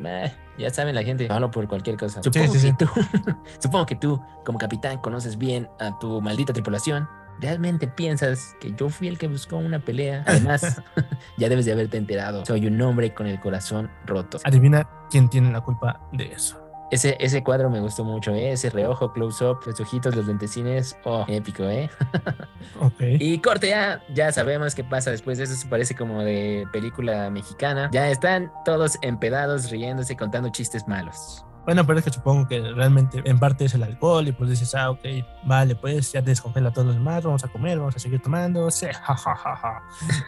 [0.58, 2.22] ya saben la gente, hablo por cualquier cosa.
[2.22, 2.86] Supongo, que Tú,
[3.58, 7.08] supongo que tú, como capitán, conoces bien a tu maldita tripulación
[7.40, 10.24] ¿Realmente piensas que yo fui el que buscó una pelea?
[10.26, 10.82] Además,
[11.38, 12.44] ya debes de haberte enterado.
[12.46, 14.38] Soy un hombre con el corazón roto.
[14.44, 16.60] Adivina quién tiene la culpa de eso.
[16.90, 18.52] Ese, ese cuadro me gustó mucho, ¿eh?
[18.52, 20.96] Ese reojo, close-up, los ojitos, los lentecines.
[21.04, 21.90] Oh, épico, ¿eh?
[22.80, 23.00] ok.
[23.18, 25.54] Y corte ya, ya sabemos qué pasa después de eso.
[25.54, 27.90] Se parece como de película mexicana.
[27.92, 31.44] Ya están todos empedados, riéndose, contando chistes malos.
[31.64, 34.74] Bueno, pero es que supongo que realmente en parte es el alcohol y pues dices,
[34.74, 35.04] ah, ok,
[35.44, 38.70] vale, pues ya te descongela todo lo demás, vamos a comer, vamos a seguir tomando,
[38.70, 39.82] sí, ja,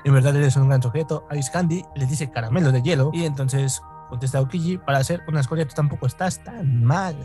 [0.04, 1.26] En verdad eres un gran sujeto.
[1.32, 5.66] Ice Candy le dice caramelo de hielo y entonces contesta Okiji, para hacer una escoria
[5.66, 7.16] tú tampoco estás tan mal.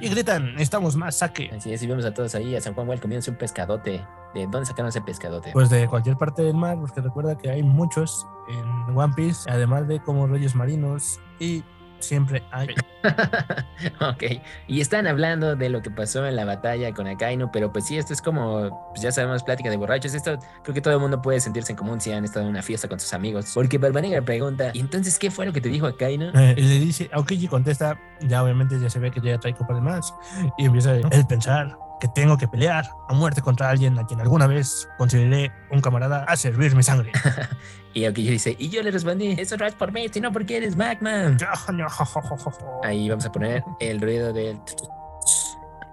[0.00, 1.50] Y gritan, estamos más saque.
[1.54, 4.06] Así es, y vemos a todos ahí, a San Juan Well comiéndose un pescadote.
[4.34, 5.50] ¿De dónde sacaron ese pescadote?
[5.52, 9.86] Pues de cualquier parte del mar, porque recuerda que hay muchos en One Piece, además
[9.86, 11.64] de como reyes marinos y
[12.04, 12.68] siempre hay.
[14.00, 17.86] ok, y están hablando de lo que pasó en la batalla con Akainu, pero pues
[17.86, 20.14] sí, esto es como, pues ya sabemos, plática de borrachos.
[20.14, 22.62] Esto creo que todo el mundo puede sentirse en común si han estado en una
[22.62, 23.50] fiesta con sus amigos.
[23.54, 26.30] Porque Barbanegra pregunta, ¿y entonces qué fue lo que te dijo Akainu?
[26.34, 29.74] Eh, y le dice, Aokiji contesta, ya obviamente ya se ve que ya trae copa
[29.74, 30.14] de más,
[30.58, 34.20] y empieza a el pensar que tengo que pelear a muerte contra alguien a quien
[34.20, 37.12] alguna vez consideré un camarada a servir mi sangre.
[37.94, 40.76] y aquí dice, y yo le respondí, eso no es por mí, sino porque eres
[40.76, 41.36] Magma.
[42.82, 44.58] Ahí vamos a poner el ruido del...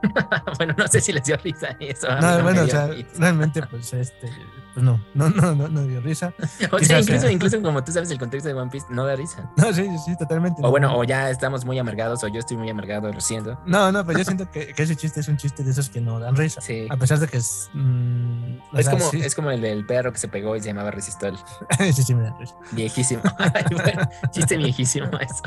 [0.58, 2.08] bueno, no sé si les dio risa eso.
[2.20, 4.28] No, bueno, o sea, realmente, pues, este,
[4.74, 6.34] pues no, no, no, no, no dio risa.
[6.72, 9.50] o sea, incluso, incluso como tú sabes el contexto de One Piece, no da risa.
[9.58, 10.62] No, sí, sí, totalmente.
[10.64, 13.60] O bueno, o ya estamos muy amargados, o yo estoy muy amargado, lo siento.
[13.66, 16.00] No, no, pero yo siento que, que ese chiste es un chiste de esos que
[16.00, 16.62] no dan risa.
[16.62, 16.88] Sí.
[16.90, 17.70] A pesar de que es.
[17.74, 21.38] Mm, es, como, es como el del perro que se pegó y se llamaba Resistol.
[21.80, 22.56] sí, sí, me da risa.
[22.72, 23.22] Viejísimo.
[23.72, 25.42] bueno, chiste viejísimo eso.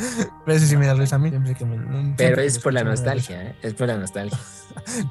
[0.45, 1.31] Pero ese sí me da risa a mí.
[1.31, 3.57] Siempre que me, pero es por la nostalgia, ¿eh?
[3.63, 4.39] Es por la nostalgia.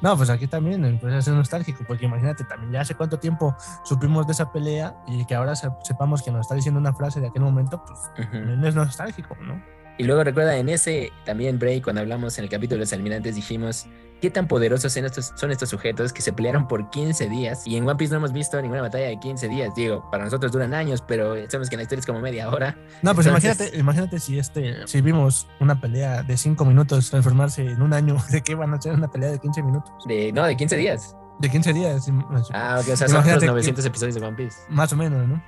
[0.02, 4.03] no, pues aquí también pues es nostálgico, porque imagínate, también ya hace cuánto tiempo supimos
[4.26, 7.42] de esa pelea y que ahora sepamos que nos está diciendo una frase de aquel
[7.42, 9.60] momento, pues no es nostálgico, ¿no?
[9.96, 13.36] Y luego recuerda, en ese también break, cuando hablamos en el capítulo de los almirantes,
[13.36, 13.86] dijimos
[14.20, 17.64] qué tan poderosos son estos, son estos sujetos que se pelearon por 15 días.
[17.66, 19.72] Y en One Piece no hemos visto ninguna batalla de 15 días.
[19.76, 22.76] Digo, para nosotros duran años, pero sabemos que en la historia es como media hora.
[23.02, 27.80] No, pues imagínate, imagínate si este, si vimos una pelea de 5 minutos transformarse en
[27.80, 29.92] un año, ¿de qué van a ser una pelea de 15 minutos?
[30.06, 31.16] De, no, de 15 días.
[31.38, 32.10] De 15 días.
[32.52, 34.56] Ah, ok, o sea, son los 900 episodios de One Piece.
[34.68, 35.42] Más o menos, ¿no?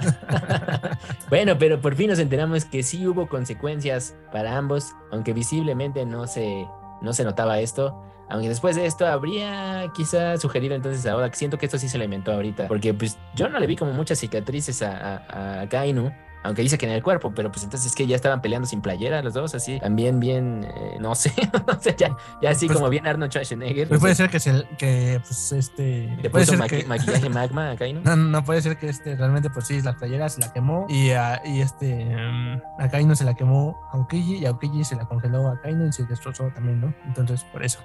[1.30, 6.26] bueno, pero por fin nos enteramos que sí hubo consecuencias para ambos, aunque visiblemente no
[6.26, 6.66] se,
[7.00, 8.02] no se notaba esto.
[8.28, 11.98] Aunque después de esto habría quizá sugerido entonces ahora que siento que esto sí se
[11.98, 12.66] le inventó ahorita.
[12.66, 16.10] Porque pues yo no le vi como muchas cicatrices a, a, Kainu.
[16.44, 18.80] Aunque dice que en el cuerpo, pero pues entonces es que ya estaban peleando sin
[18.80, 19.78] playera los dos, así.
[19.80, 21.32] También bien, eh, no sé,
[21.68, 23.88] o sea, ya, ya así Pues- como bien Arnold Schwarzenegger.
[23.88, 26.16] Pues puede ser que, se, que pues, este.
[26.20, 28.00] Le puede puso ser maqui- que- maquillaje magma acá, ¿no?
[28.02, 31.10] No, no puede ser que este realmente, pues sí, la playera se la quemó y,
[31.10, 34.96] a- y este um, a Kaino se la quemó a Aokiji y a Aokiji se
[34.96, 36.94] la congeló a Kaino y se destrozó también, ¿no?
[37.06, 37.78] Entonces, por eso,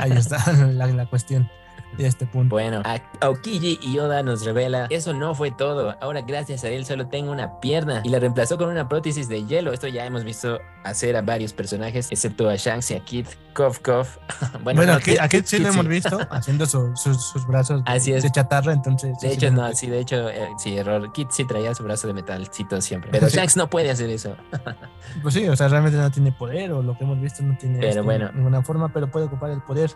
[0.00, 0.38] ahí está
[0.72, 1.48] la, la cuestión
[1.96, 2.54] de este punto.
[2.54, 5.96] Bueno, a- Aokiji y Oda nos revela, eso no fue todo.
[6.00, 9.44] Ahora gracias a él solo tengo una pierna y la reemplazó con una prótesis de
[9.46, 9.72] hielo.
[9.72, 13.26] Esto ya hemos visto hacer a varios personajes, excepto a Shanks y a Kid.
[13.54, 14.16] Kof Kof.
[14.62, 18.22] Bueno, no, aquí, sí Kid lo hemos visto haciendo su- sus- sus brazos Así es.
[18.22, 19.18] de chatarra, entonces.
[19.20, 21.12] De sí, hecho, no, sí, de hecho, eh, sí, error.
[21.12, 23.10] Kid sí traía su brazo de metalcito siempre.
[23.10, 23.36] Pero Sí.
[23.36, 24.36] Shanks no puede hacer eso.
[25.22, 27.78] Pues sí, o sea, realmente no tiene poder, o lo que hemos visto no tiene
[27.78, 28.30] Pero este, bueno.
[28.32, 29.90] ninguna forma, pero puede ocupar el poder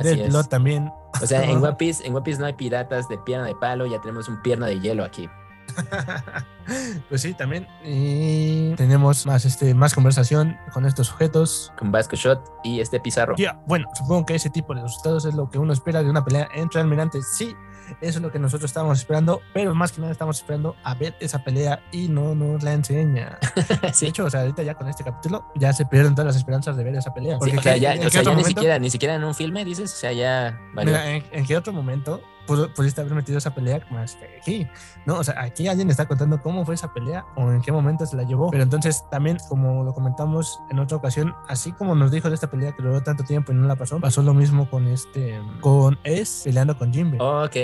[0.00, 0.90] del también.
[1.20, 3.86] O sea, en One Piece, en One Piece no hay piratas de pierna de palo,
[3.86, 5.28] ya tenemos un pierna de hielo aquí.
[7.08, 7.66] pues sí, también.
[7.84, 11.72] Y tenemos más, este, más conversación con estos sujetos.
[11.78, 13.34] Con Vasco Shot y este Pizarro.
[13.36, 16.24] Ya, bueno, supongo que ese tipo de resultados es lo que uno espera de una
[16.24, 17.26] pelea entre almirantes.
[17.36, 17.54] Sí,
[18.00, 21.14] eso es lo que nosotros estábamos esperando, pero más que nada estamos esperando a ver
[21.20, 23.38] esa pelea y no nos la enseña.
[23.82, 24.06] De sí.
[24.06, 26.84] hecho, o sea, ahorita ya con este capítulo ya se pierden todas las esperanzas de
[26.84, 27.34] ver esa pelea.
[27.34, 29.34] Sí, Porque o sea, ¿qué- ya, o sea, ya ni siquiera, ni siquiera en un
[29.34, 30.92] filme, dices, o sea, ya valió.
[30.92, 34.68] Mira, ¿en, en qué otro momento pudiste haber metido esa pelea más que aquí?
[35.04, 35.18] ¿No?
[35.18, 38.16] O sea, aquí alguien está contando cómo fue esa pelea o en qué momento se
[38.16, 38.50] la llevó.
[38.50, 42.50] Pero entonces también, como lo comentamos en otra ocasión, así como nos dijo de esta
[42.50, 45.98] pelea que duró tanto tiempo y no la pasó, pasó lo mismo con este, con
[46.04, 47.18] Es peleando con Jimbe.
[47.20, 47.56] ok.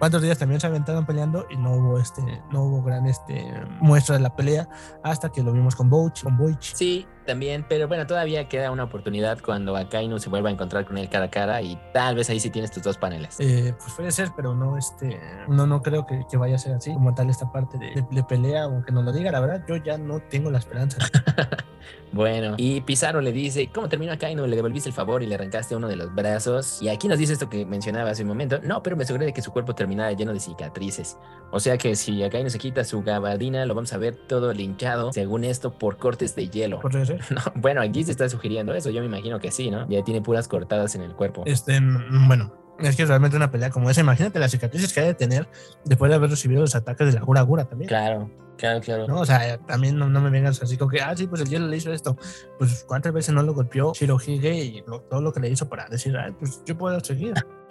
[0.00, 4.16] ¿Cuántos días también se aventaron peleando y no hubo este, no hubo gran este muestra
[4.16, 4.66] de la pelea
[5.04, 6.74] hasta que lo vimos con Boich, con Boich.
[6.74, 10.98] Sí, también, pero bueno, todavía queda una oportunidad cuando Akainu se vuelva a encontrar con
[10.98, 13.36] él cara a cara y tal vez ahí sí tienes tus dos paneles.
[13.40, 16.74] Eh, pues puede ser, pero no, este, no, no creo que, que vaya a ser
[16.74, 19.64] así como tal esta parte de, de- de pelea, aunque nos lo diga, la verdad,
[19.68, 20.98] yo ya no tengo la esperanza.
[22.12, 24.44] Bueno, y Pizarro le dice, ¿cómo terminó Akainu?
[24.46, 26.82] Le devolviste el favor y le arrancaste uno de los brazos.
[26.82, 28.58] Y aquí nos dice esto que mencionaba hace un momento.
[28.64, 31.16] No, pero me aseguré de que su cuerpo terminara lleno de cicatrices.
[31.52, 35.12] O sea que si Akainu se quita su gabardina, lo vamos a ver todo linchado,
[35.12, 36.80] según esto, por cortes de hielo.
[36.80, 37.24] ¿Podría ser?
[37.30, 39.88] No, bueno, aquí se está sugiriendo eso, yo me imagino que sí, ¿no?
[39.88, 41.42] Ya tiene puras cortadas en el cuerpo.
[41.46, 45.06] Este, mm, bueno, es que realmente una pelea como esa, imagínate las cicatrices que hay
[45.08, 45.48] de tener
[45.84, 47.88] después de haber recibido los ataques de la Gura Gura también.
[47.88, 49.06] Claro, claro, claro.
[49.06, 49.20] ¿no?
[49.20, 51.66] O sea, también no, no me vengas así como que, ah, sí, pues el hielo
[51.66, 52.16] le hizo esto.
[52.58, 55.86] Pues cuántas veces no lo golpeó Shirohige y lo- todo lo que le hizo para
[55.88, 57.34] decir, ah, pues yo puedo seguir.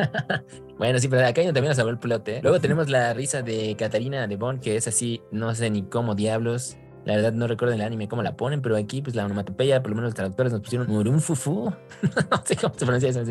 [0.77, 2.39] Bueno, sí, pero acá también nos salvó el plot, ¿eh?
[2.41, 6.15] Luego tenemos la risa de Katarina de Bond, que es así, no sé ni cómo
[6.15, 6.77] diablos.
[7.05, 9.81] La verdad no recuerdo en el anime cómo la ponen, pero aquí pues la onomatopeya,
[9.81, 11.71] por lo menos los traductores nos pusieron un fufu.
[12.31, 13.21] no sé cómo se pronuncia eso.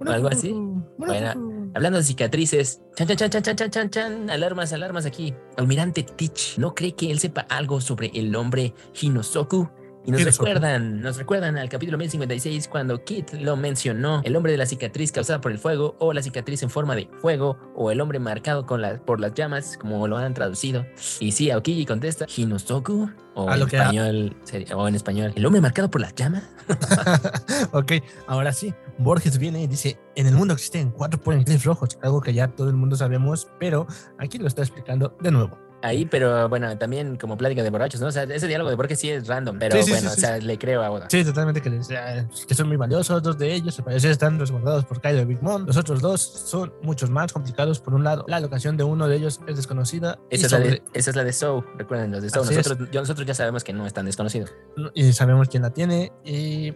[0.00, 0.52] O algo así.
[0.96, 5.34] Bueno, hablando de cicatrices, chan, chan, chan, chan, chan, chan, chan, alarmas, alarmas aquí.
[5.56, 9.68] Almirante Teach no cree que él sepa algo sobre el hombre Hinosoku
[10.08, 14.56] y nos recuerdan, nos recuerdan al capítulo 1056 cuando Kit lo mencionó, el hombre de
[14.58, 18.00] la cicatriz causada por el fuego o la cicatriz en forma de fuego o el
[18.00, 20.86] hombre marcado con la, por las llamas, como lo han traducido.
[21.20, 25.60] Y sí, Aokiji contesta, Hinosoku o en lo español, sería- o en español, el hombre
[25.60, 26.42] marcado por las llamas.
[27.72, 27.92] ok,
[28.26, 32.32] ahora sí, Borges viene y dice, en el mundo existen cuatro poneglyphs rojos, algo que
[32.32, 33.86] ya todo el mundo sabemos, pero
[34.18, 35.67] aquí lo está explicando de nuevo.
[35.80, 38.08] Ahí, pero bueno, también como plática de borrachos, ¿no?
[38.08, 40.20] O sea, ese diálogo de Borges sí es random, pero Sí, sí, bueno, sí, o
[40.20, 41.06] sea, le creo a Oda.
[41.08, 44.40] Sí, totalmente que, les- ah, que son muy valiosos, dos de ellos, al parecer están
[44.40, 48.02] resguardados por Kaido y Big Mom, los otros dos son muchos más complicados, por un
[48.02, 51.10] lado, la locación de uno de ellos es desconocida, Esa es, la sobre- de, esa
[51.10, 52.46] es la de Soul, recuerden, los de Soul.
[52.46, 54.46] Nosotros, yo- nosotros ya sabemos que no es tan desconocido.
[54.94, 56.72] y sabemos quién la tiene y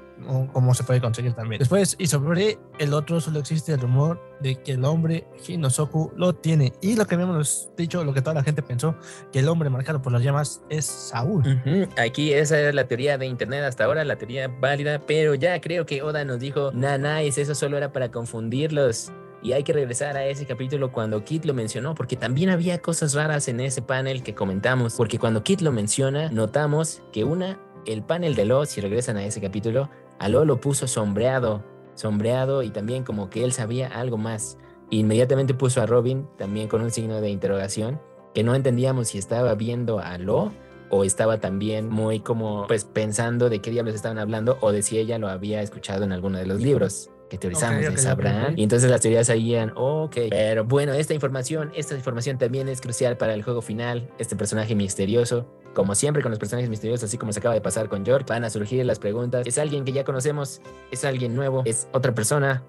[0.52, 1.58] cómo se puede conseguir también.
[1.58, 6.34] Después, y sobre el otro solo existe el rumor de que el hombre Hinosoku lo
[6.34, 6.72] tiene.
[6.80, 8.96] Y lo que habíamos dicho, lo que toda la gente pensó,
[9.32, 11.40] que el hombre marcado por las llamas es Saúl.
[11.40, 15.60] Ujú, Aquí esa es la teoría de internet hasta ahora, la teoría válida, pero ya
[15.60, 19.12] creo que Oda nos dijo, nice, eso solo era para confundirlos.
[19.42, 23.14] Y hay que regresar a ese capítulo cuando Kit lo mencionó, porque también había cosas
[23.14, 24.94] raras en ese panel que comentamos.
[24.94, 29.24] Porque cuando Kit lo menciona, notamos que una, el panel de Lo, si regresan a
[29.24, 31.64] ese capítulo, a Lo lo puso sombreado,
[32.02, 34.58] sombreado y también como que él sabía algo más.
[34.90, 38.00] Inmediatamente puso a Robin también con un signo de interrogación,
[38.34, 40.52] que no entendíamos si estaba viendo a Lo
[40.90, 44.98] o estaba también muy como pues pensando de qué diablos estaban hablando o de si
[44.98, 47.98] ella lo había escuchado en alguno de los libros que teorizamos Ok, de ok, ok,
[48.00, 48.44] Sabran.
[48.44, 48.52] ok.
[48.56, 50.16] Y entonces las teorías seguían, ok.
[50.28, 54.74] Pero bueno, esta información, esta información también es crucial para el juego final, este personaje
[54.74, 58.26] misterioso como siempre con los personajes misteriosos, así como se acaba de pasar con York,
[58.28, 59.46] van a surgir las preguntas.
[59.46, 60.60] ¿Es alguien que ya conocemos?
[60.90, 61.62] ¿Es alguien nuevo?
[61.64, 62.62] ¿Es otra persona?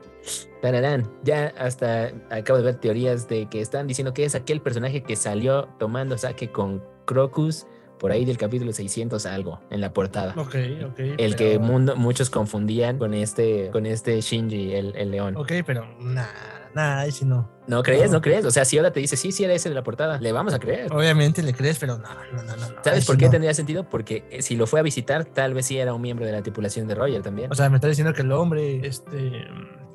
[0.62, 1.10] Tararán.
[1.24, 5.16] Ya hasta acabo de ver teorías de que están diciendo que es aquel personaje que
[5.16, 7.66] salió tomando saque con Crocus
[8.04, 10.34] por ahí del capítulo 600 algo en la portada.
[10.36, 10.56] Ok,
[10.88, 11.00] ok.
[11.18, 15.38] El que mundo, muchos confundían con este, con este Shinji, el, el león.
[15.38, 17.50] Ok, pero nada, nada, ese no.
[17.66, 18.12] ¿No crees?
[18.12, 18.44] ¿No crees?
[18.44, 20.54] O sea, si Oda te dice, sí, sí, era ese de la portada, le vamos
[20.54, 20.92] a creer.
[20.92, 22.66] Obviamente le crees, pero no, no, no, no.
[22.84, 23.90] ¿Sabes por qué tendría sentido?
[23.90, 26.42] Porque eh, si lo fue a visitar, tal vez sí era un miembro de la
[26.42, 27.50] tripulación de Roger también.
[27.54, 29.48] O sea, me está diciendo que el hombre, este,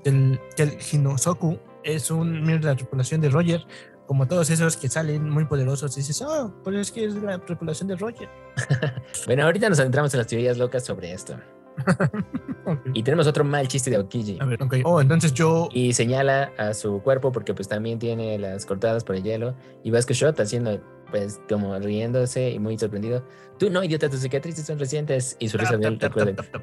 [0.07, 3.67] el, que el Hinosoku es un miembro de la tripulación de Roger,
[4.09, 7.39] como todos esos que salen muy poderosos, y dices, oh, pues es que es la
[7.39, 8.29] tripulación de Roger.
[9.27, 11.37] bueno, ahorita nos adentramos en las teorías locas sobre esto.
[12.65, 12.93] okay.
[12.95, 14.39] Y tenemos otro mal chiste de Aokiji.
[14.41, 14.77] A ver, ok.
[14.85, 15.69] Oh, entonces yo.
[15.73, 19.55] Y señala a su cuerpo porque pues también tiene las cortadas por el hielo.
[19.85, 23.25] Y Vasco Shot haciendo pues como riéndose y muy sorprendido.
[23.59, 25.37] Tú no, idiota, tus cicatrices son recientes.
[25.39, 26.45] Y su risa recuerda.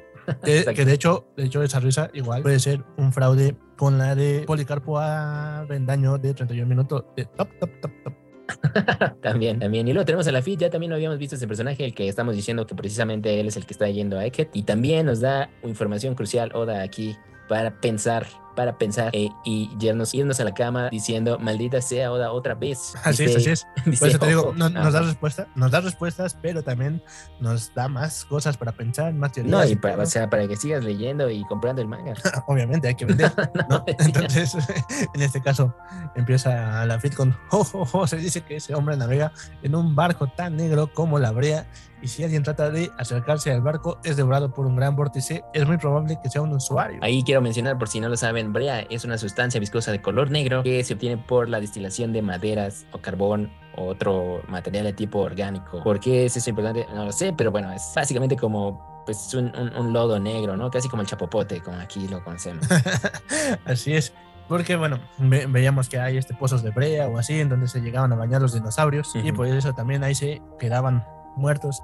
[0.42, 4.16] Que, que de hecho, de hecho, esa risa igual puede ser un fraude con la
[4.16, 7.04] de Policarpo a Vendaño de 31 minutos.
[7.14, 8.12] De top, top, top, top.
[9.22, 9.86] también, también.
[9.86, 12.08] Y luego tenemos a la FIT, ya también lo habíamos visto ese personaje, el que
[12.08, 14.50] estamos diciendo que precisamente él es el que está yendo a Eket.
[14.54, 17.16] Y también nos da información crucial Oda aquí
[17.48, 22.32] para pensar, para pensar eh, y irnos, irnos a la cama diciendo, maldita sea Oda
[22.32, 22.94] otra vez.
[23.04, 23.84] Así dice, es, así es.
[23.84, 27.02] Dice, Por eso te digo, no, nos da respuesta, nos da respuestas, pero también
[27.38, 29.52] nos da más cosas para pensar, más teorías.
[29.52, 32.14] No, y para, o sea, para que sigas leyendo y comprando el manga.
[32.48, 33.32] Obviamente, hay que vender.
[33.70, 33.84] ¿no?
[33.86, 34.56] Entonces,
[35.14, 35.76] en este caso,
[36.16, 39.94] empieza la FIT con, oh, oh, oh, se dice que ese hombre navega en un
[39.94, 41.66] barco tan negro como la brea
[42.02, 45.66] y si alguien trata de acercarse al barco es devorado por un gran vórtice, es
[45.66, 46.98] muy probable que sea un usuario.
[47.02, 50.30] Ahí quiero mencionar, por si no lo saben, brea es una sustancia viscosa de color
[50.30, 54.92] negro que se obtiene por la destilación de maderas o carbón o otro material de
[54.92, 55.82] tipo orgánico.
[55.82, 56.86] ¿Por qué es eso importante?
[56.94, 60.70] No lo sé, pero bueno, es básicamente como pues un, un, un lodo negro, ¿no?
[60.70, 62.66] Casi como el chapopote, como aquí lo conocemos.
[63.64, 64.12] Así es.
[64.48, 67.80] Porque, bueno, ve veíamos que hay este pozos de brea o así, en donde se
[67.80, 69.28] llegaban a bañar los dinosaurios, uh -huh.
[69.28, 71.04] y por eso también ahí se quedaban
[71.36, 71.82] muertos.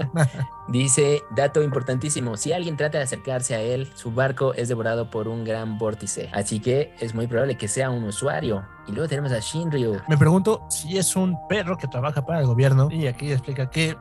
[0.68, 5.28] Dice, dato importantísimo, si alguien trata de acercarse a él, su barco es devorado por
[5.28, 8.64] un gran vórtice, así que es muy probable que sea un usuario.
[8.86, 10.00] Y luego tenemos a Shinryu.
[10.08, 13.96] Me pregunto si es un perro que trabaja para el gobierno y aquí explica que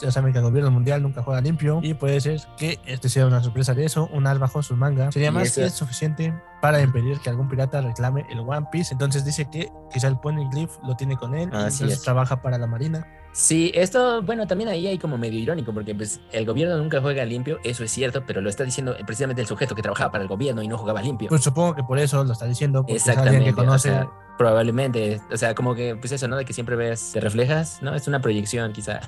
[0.00, 3.26] ya saben que el gobierno mundial nunca juega limpio y puede ser que este sea
[3.26, 5.14] una sorpresa de eso, un as bajo sus mangas.
[5.14, 8.92] Sería más que suficiente para impedir que algún pirata reclame el One Piece.
[8.92, 12.66] Entonces dice que quizá el Poneglyph lo tiene con él y entonces trabaja para la
[12.66, 13.06] marina.
[13.32, 17.24] Sí, esto, bueno, también ahí hay como medio irónico, porque pues el gobierno nunca juega
[17.24, 20.28] limpio, eso es cierto, pero lo está diciendo precisamente el sujeto que trabajaba para el
[20.28, 21.28] gobierno y no jugaba limpio.
[21.28, 23.90] Pues supongo que por eso lo está diciendo, porque Exactamente, es alguien que conoce.
[23.90, 26.38] o sea, probablemente, o sea, como que, pues eso, ¿no?
[26.38, 27.94] De que siempre ves, te reflejas, ¿no?
[27.94, 29.00] Es una proyección, quizá.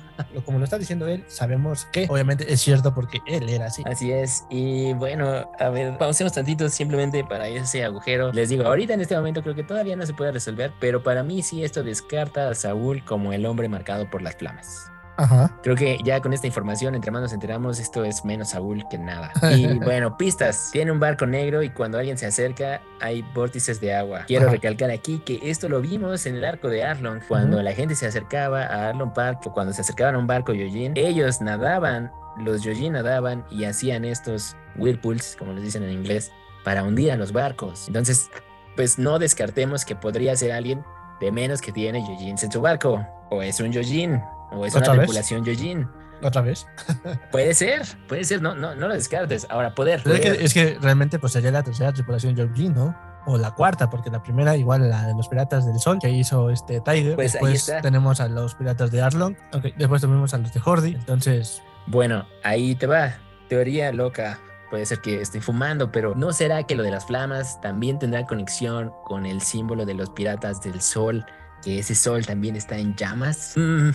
[0.45, 3.81] Como lo está diciendo él, sabemos que obviamente es cierto porque él era así.
[3.87, 8.31] Así es, y bueno, a ver, pausemos tantito simplemente para ese agujero.
[8.31, 11.23] Les digo, ahorita en este momento creo que todavía no se puede resolver, pero para
[11.23, 14.92] mí sí esto descarta a Saúl como el hombre marcado por las flamas.
[15.17, 15.59] Ajá.
[15.63, 18.97] Creo que ya con esta información, entre más nos enteramos, esto es menos Saúl que
[18.97, 19.31] nada.
[19.55, 20.69] Y bueno, pistas.
[20.71, 24.23] Tiene un barco negro y cuando alguien se acerca hay vórtices de agua.
[24.27, 24.53] Quiero Ajá.
[24.53, 27.21] recalcar aquí que esto lo vimos en el arco de Arlong.
[27.27, 27.63] Cuando Ujú.
[27.65, 30.93] la gente se acercaba a Arlong Park o cuando se acercaban a un barco Yojin,
[30.95, 36.31] ellos nadaban, los Yojin nadaban y hacían estos whirlpools, como les dicen en inglés,
[36.63, 37.87] para hundir a los barcos.
[37.87, 38.29] Entonces,
[38.75, 40.83] pues no descartemos que podría ser alguien
[41.19, 43.05] de menos que tiene Yojins en su barco.
[43.29, 44.21] O es un Yojin,
[44.55, 45.01] o es una ¿Otra vez?
[45.01, 45.87] tripulación Yojin.
[46.21, 46.65] Otra vez.
[47.31, 49.45] Puede ser, puede ser, no, no, no lo descartes.
[49.49, 50.01] Ahora, poder.
[50.03, 52.95] Pero es, que, es que realmente pues sería la tercera tripulación Georgine, ¿no?
[53.25, 56.49] O la cuarta, porque la primera igual la de los Piratas del Sol que hizo
[56.49, 57.15] este Tiger.
[57.15, 57.81] Pues ahí después está.
[57.81, 59.35] tenemos a los Piratas de Arlong.
[59.77, 60.95] Después tenemos a los de Hordy.
[60.95, 63.13] Entonces, Bueno, ahí te va.
[63.47, 64.39] Teoría loca.
[64.69, 68.25] Puede ser que esté fumando, pero ¿no será que lo de las flamas también tendrá
[68.25, 71.25] conexión con el símbolo de los piratas del sol?
[71.63, 73.53] Que ese sol también está en llamas.
[73.55, 73.89] Mm,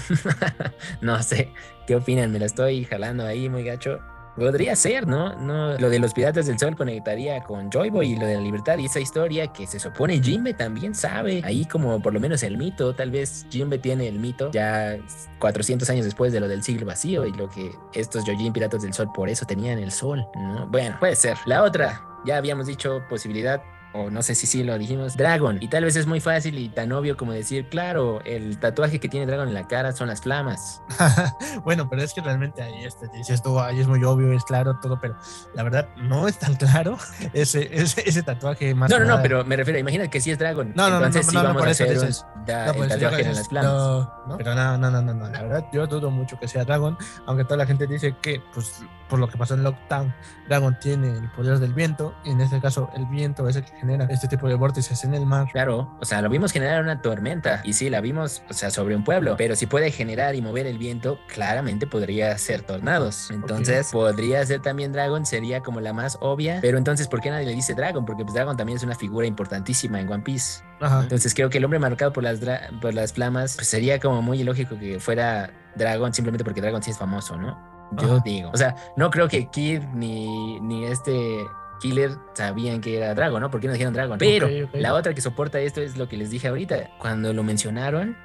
[1.02, 1.52] no sé.
[1.86, 2.32] ¿Qué opinan?
[2.32, 3.98] Me la estoy jalando ahí muy gacho.
[4.38, 5.34] Podría ser, ¿no?
[5.34, 8.40] no Lo de los piratas del sol conectaría con Joy Boy y lo de la
[8.40, 11.42] libertad y esa historia que se supone Jimbe también sabe.
[11.44, 14.96] Ahí como por lo menos el mito, tal vez Jimbe tiene el mito ya
[15.40, 18.94] 400 años después de lo del siglo vacío y lo que estos Yojin piratas del
[18.94, 20.68] sol por eso tenían el sol, ¿no?
[20.68, 21.36] Bueno, puede ser.
[21.44, 23.60] La otra, ya habíamos dicho posibilidad
[23.94, 25.58] o no sé si sí lo dijimos, Dragon.
[25.60, 29.08] Y tal vez es muy fácil y tan obvio como decir, claro, el tatuaje que
[29.08, 30.82] tiene Dragon en la cara son las flamas.
[31.64, 34.78] bueno, pero es que realmente ahí este, dices tú, ahí es muy obvio, es claro
[34.80, 35.16] todo, pero
[35.54, 36.96] la verdad no es tan claro
[37.32, 38.90] ese, ese, ese tatuaje más.
[38.90, 40.72] No, no, no, pero me refiero, imagina que sí es Dragon.
[40.74, 42.70] No, no, entonces no, sí no, no, vamos por a eso hacer un- da- No,
[42.72, 43.70] el pues, tatuaje yo- en las flamas.
[43.72, 44.36] no, ¿no?
[44.36, 46.96] Pero no, no, no, no, no, la verdad yo dudo mucho que sea Dragon,
[47.26, 50.14] aunque toda la gente dice que, pues, por lo que pasó en Lockdown,
[50.48, 53.77] Dragon tiene el poder del viento, y en este caso el viento es el que
[53.78, 55.48] genera este tipo de vórtices en el mar.
[55.52, 58.96] Claro, o sea, lo vimos generar una tormenta y sí, la vimos, o sea, sobre
[58.96, 63.30] un pueblo, pero si puede generar y mover el viento, claramente podría ser tornados.
[63.30, 67.46] Entonces, podría ser también Dragon, sería como la más obvia, pero entonces, ¿por qué nadie
[67.46, 68.04] le dice Dragon?
[68.04, 70.62] Porque pues Dragon también es una figura importantísima en One Piece.
[70.80, 71.02] Ajá.
[71.02, 72.40] Entonces, creo que el hombre marcado por las,
[72.80, 76.90] por las flamas, pues sería como muy ilógico que fuera Dragon simplemente porque Dragon sí
[76.90, 77.58] es famoso, ¿no?
[77.92, 78.22] Yo Ajá.
[78.24, 81.46] digo, o sea, no creo que Kid ni, ni este...
[81.78, 83.50] Killer sabían que era Dragon, ¿no?
[83.50, 84.18] ¿Por qué no dijeron Dragon?
[84.18, 86.90] Pero la otra que soporta esto es lo que les dije ahorita.
[86.98, 88.16] Cuando lo mencionaron,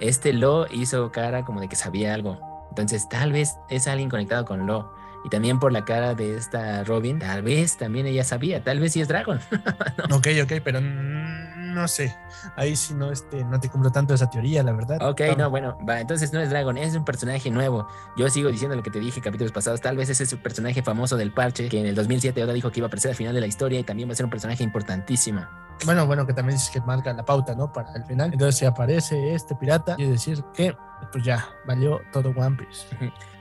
[0.00, 2.66] este Lo hizo cara como de que sabía algo.
[2.70, 4.92] Entonces, tal vez es alguien conectado con Lo.
[5.24, 8.62] Y también por la cara de esta Robin, tal vez también ella sabía.
[8.62, 9.40] Tal vez sí es Dragon.
[10.10, 12.14] Ok, ok, pero no sé.
[12.56, 14.98] Ahí sí no, este, no te compro tanto esa teoría, la verdad.
[15.02, 17.88] Ok, no, bueno, va, entonces no es Dragon, es un personaje nuevo.
[18.16, 20.40] Yo sigo diciendo lo que te dije en capítulos pasados, tal vez ese es el
[20.40, 23.16] personaje famoso del parche, que en el 2007 Oda dijo que iba a aparecer al
[23.16, 25.46] final de la historia y también va a ser un personaje importantísimo.
[25.84, 27.72] Bueno, bueno, que también dices que marca la pauta, ¿no?
[27.72, 28.32] Para el final.
[28.32, 30.76] Entonces, si aparece este pirata, quiere decir que,
[31.10, 32.86] pues ya, valió todo One Piece.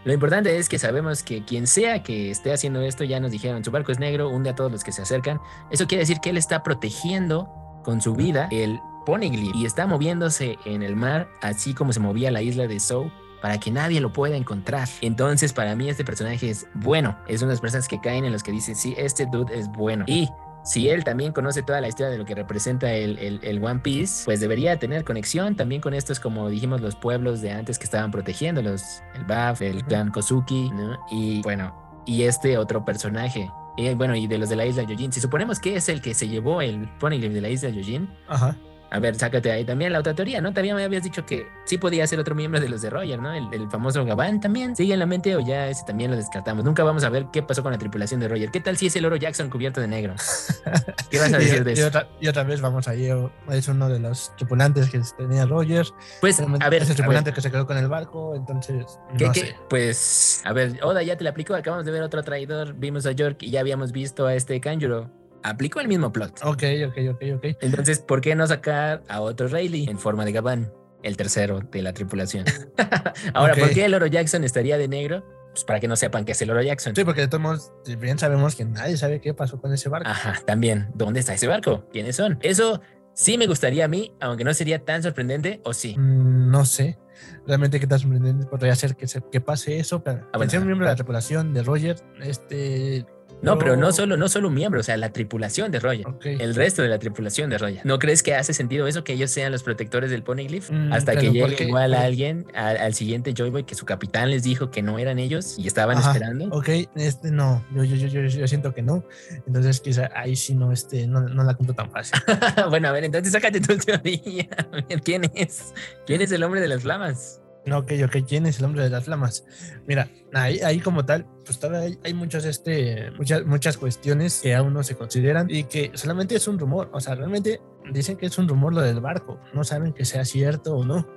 [0.03, 3.63] Lo importante es que sabemos que quien sea que esté haciendo esto, ya nos dijeron,
[3.63, 5.39] su barco es negro, hunde a todos los que se acercan.
[5.69, 7.49] Eso quiere decir que él está protegiendo
[7.83, 12.31] con su vida el Poneglyph y está moviéndose en el mar, así como se movía
[12.31, 14.87] la isla de Sou para que nadie lo pueda encontrar.
[15.01, 17.17] Entonces, para mí este personaje es bueno.
[17.27, 19.67] Es una de las personas que caen en los que dicen, sí, este dude es
[19.69, 20.05] bueno.
[20.07, 20.29] Y
[20.63, 23.79] si él también conoce toda la historia de lo que representa el, el- el One
[23.79, 27.85] Piece, pues debería tener conexión también con estos, como dijimos, los pueblos de antes que
[27.85, 30.97] estaban protegiéndolos, el Baf, el clan Kozuki, ¿no?
[31.11, 33.49] Y bueno, y este otro personaje.
[33.77, 36.13] Y bueno, y de los de la isla Yojin, si suponemos que es el que
[36.13, 38.55] se llevó el Poneglyph de la isla Yojin, Ajá.
[38.91, 40.53] A ver, sácate ahí también la otra teoría, ¿no?
[40.53, 43.33] También me habías dicho que sí podía ser otro miembro de los de Roger, ¿no?
[43.33, 44.75] El, el famoso Gabán también.
[44.75, 46.65] ¿Sigue en la mente o ya ese también lo descartamos?
[46.65, 48.51] Nunca vamos a ver qué pasó con la tripulación de Roger.
[48.51, 50.13] ¿Qué tal si es el oro Jackson cubierto de negro?
[51.09, 51.87] ¿Qué vas a decir de eso?
[51.87, 53.09] otra, y otra vez vamos ahí,
[53.49, 55.87] es uno de los tripulantes que tenía Roger.
[56.19, 59.25] Pues, a ver, es el ver, tripulante que se quedó con el barco, entonces, ¿qué-
[59.27, 59.39] no qué?
[59.39, 59.55] sé.
[59.69, 61.55] Pues, a ver, Oda ya te la aplicó.
[61.55, 62.73] Acabamos de ver otro traidor.
[62.73, 65.09] Vimos a York y ya habíamos visto a este Kanjuro.
[65.43, 66.39] Aplicó el mismo plot.
[66.43, 67.45] Ok, ok, ok, ok.
[67.61, 70.71] Entonces, ¿por qué no sacar a otro Rayleigh en forma de Gabán?
[71.03, 72.45] El tercero de la tripulación.
[73.33, 73.55] Ahora.
[73.55, 75.25] ¿por qué el oro Jackson estaría de negro?
[75.51, 76.95] Pues para que no sepan que es el oro Jackson.
[76.95, 80.07] Sí, porque de todos modos, bien sabemos que nadie sabe qué pasó con ese barco.
[80.09, 80.89] Ajá, también.
[80.93, 81.87] ¿Dónde está ese barco?
[81.91, 82.37] ¿Quiénes son?
[82.41, 82.81] Eso
[83.13, 85.95] sí me gustaría a mí, aunque no sería tan sorprendente, o sí.
[85.97, 86.97] Mm, no sé.
[87.45, 90.03] Realmente qué tan sorprendente podría ser que, se- que pase eso.
[90.03, 93.05] Pero Ah, bueno, miembro de la tripulación de Roger, este.
[93.41, 96.07] No, pero no solo, no solo un miembro, o sea, la tripulación de Roger.
[96.07, 96.25] Ok.
[96.25, 97.81] El resto de la tripulación de Roger.
[97.85, 100.69] ¿No crees que hace sentido eso que ellos sean los protectores del Poneglyph?
[100.69, 103.75] Mm, Hasta que pero ¿por llegue igual a alguien, al, al siguiente Joy Boy, que
[103.75, 106.45] su capitán les dijo que no eran ellos y estaban Ajá, esperando.
[106.55, 109.03] Ok, este no, yo, yo, yo, yo, yo siento que no.
[109.47, 112.19] Entonces quizá ahí sí no, este, no, no la cuento tan fácil.
[112.69, 114.47] bueno, a ver, entonces sácate tu teoría.
[114.71, 115.73] A ver, ¿quién es?
[116.05, 117.40] ¿Quién es el hombre de las flamas?
[117.65, 119.45] No, ok, ok, ¿quién es el hombre de las flamas?
[119.87, 124.55] Mira, ahí, ahí como tal, pues todavía hay, hay muchas, este, muchas, muchas cuestiones que
[124.55, 126.89] aún no se consideran y que solamente es un rumor.
[126.93, 129.39] O sea, realmente dicen que es un rumor lo del barco.
[129.53, 131.07] No saben que sea cierto o no.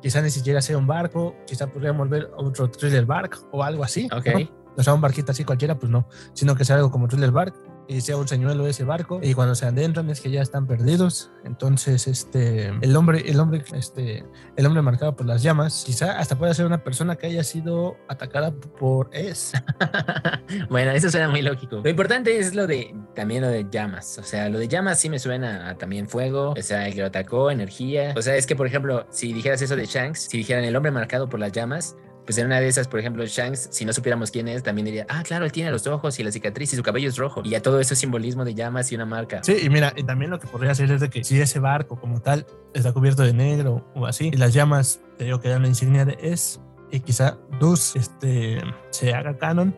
[0.00, 4.08] Quizá ni siquiera sea un barco, quizá podríamos ver otro thriller bark o algo así.
[4.12, 4.26] Ok.
[4.26, 4.60] ¿no?
[4.76, 7.54] O sea, un barquito así cualquiera, pues no, sino que sea algo como thriller bark
[7.90, 11.30] y sea un señuelo ese barco y cuando se adentran es que ya están perdidos
[11.44, 14.24] entonces este el hombre el hombre este
[14.56, 17.96] el hombre marcado por las llamas quizá hasta pueda ser una persona que haya sido
[18.08, 19.52] atacada por es
[20.70, 21.80] bueno, eso suena muy lógico.
[21.82, 24.18] Lo importante es lo de también lo de llamas.
[24.18, 26.54] O sea, lo de llamas sí me suena a también fuego.
[26.56, 28.14] O sea, el que lo atacó, energía.
[28.16, 30.92] O sea, es que, por ejemplo, si dijeras eso de Shanks, si dijeran el hombre
[30.92, 34.30] marcado por las llamas, pues en una de esas, por ejemplo, Shanks, si no supiéramos
[34.30, 36.82] quién es, también diría, ah, claro, él tiene los ojos y la cicatriz y su
[36.82, 37.42] cabello es rojo.
[37.44, 39.42] Y ya todo eso es simbolismo de llamas y una marca.
[39.42, 41.98] sí y mira y también lo que podría ser es de que si ese barco
[42.00, 45.62] como tal está cubierto de negro o así y las llamas te digo que dan
[45.62, 46.60] la insignia de es
[46.92, 48.58] y quizá Dus este
[48.90, 49.76] se haga canon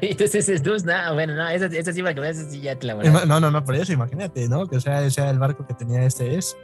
[0.00, 2.76] Entonces es Dus, no, bueno, no, esa, esa sí, para que veas, esa sí ya
[2.78, 4.66] te la voy a- No, no, no, por eso imagínate, ¿no?
[4.66, 6.56] Que sea, sea el barco que tenía este es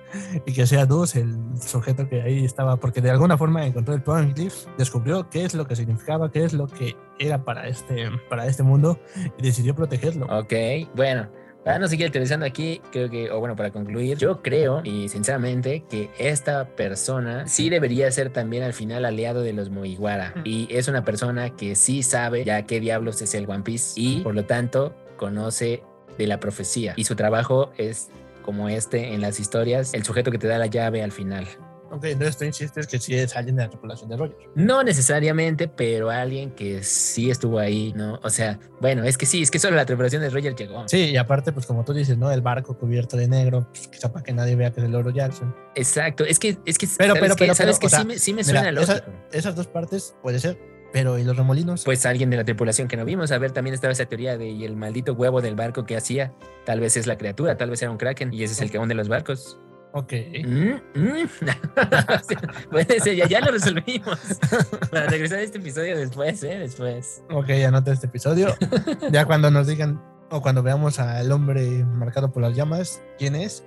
[0.46, 4.02] y que sea Dus el sujeto que ahí estaba, porque de alguna forma encontró el
[4.02, 8.46] Poneglyph, descubrió qué es lo que significaba, qué es lo que era para este, para
[8.46, 8.98] este mundo
[9.38, 10.26] y decidió protegerlo.
[10.26, 10.52] Ok,
[10.94, 11.28] bueno,
[11.66, 15.82] Para no seguir utilizando aquí, creo que, o bueno, para concluir, yo creo y sinceramente
[15.90, 20.32] que esta persona sí debería ser también al final aliado de los Mugiwara.
[20.44, 24.20] Y es una persona que sí sabe ya qué diablos es el One Piece y
[24.20, 25.82] por lo tanto conoce
[26.16, 26.94] de la profecía.
[26.94, 28.10] Y su trabajo es
[28.42, 31.48] como este en las historias, el sujeto que te da la llave al final.
[31.90, 34.36] Ok, entonces tú insistes que sí es alguien de la tripulación de Roger.
[34.54, 38.18] No necesariamente, pero alguien que sí estuvo ahí, ¿no?
[38.22, 40.88] O sea, bueno, es que sí, es que solo la tripulación de Roger llegó.
[40.88, 42.30] Sí, y aparte, pues como tú dices, ¿no?
[42.32, 45.10] El barco cubierto de negro, pues quizá para que nadie vea que es el oro
[45.10, 45.54] Jackson.
[45.74, 48.06] Exacto, es que, es que, Pero, ¿sabes pero, pero, ¿sabes pero, que o sea, sí,
[48.06, 49.12] me, sí me Mira, suena lógico?
[49.32, 50.58] esas dos partes puede ser,
[50.92, 51.84] pero ¿y los remolinos?
[51.84, 53.30] Pues alguien de la tripulación que no vimos.
[53.30, 56.32] A ver, también estaba esa teoría de y el maldito huevo del barco que hacía.
[56.64, 58.78] Tal vez es la criatura, tal vez era un kraken y ese es el que
[58.78, 59.60] hunde los barcos.
[59.92, 60.12] Ok.
[60.44, 61.28] Mm, mm.
[62.70, 64.18] Puede ser, ya, ya lo resolvimos.
[64.90, 66.58] Para regresar a este episodio después, ¿eh?
[66.58, 67.22] Después.
[67.30, 68.54] Ok, anota este episodio.
[69.10, 73.64] ya cuando nos digan o cuando veamos al hombre marcado por las llamas, quién es,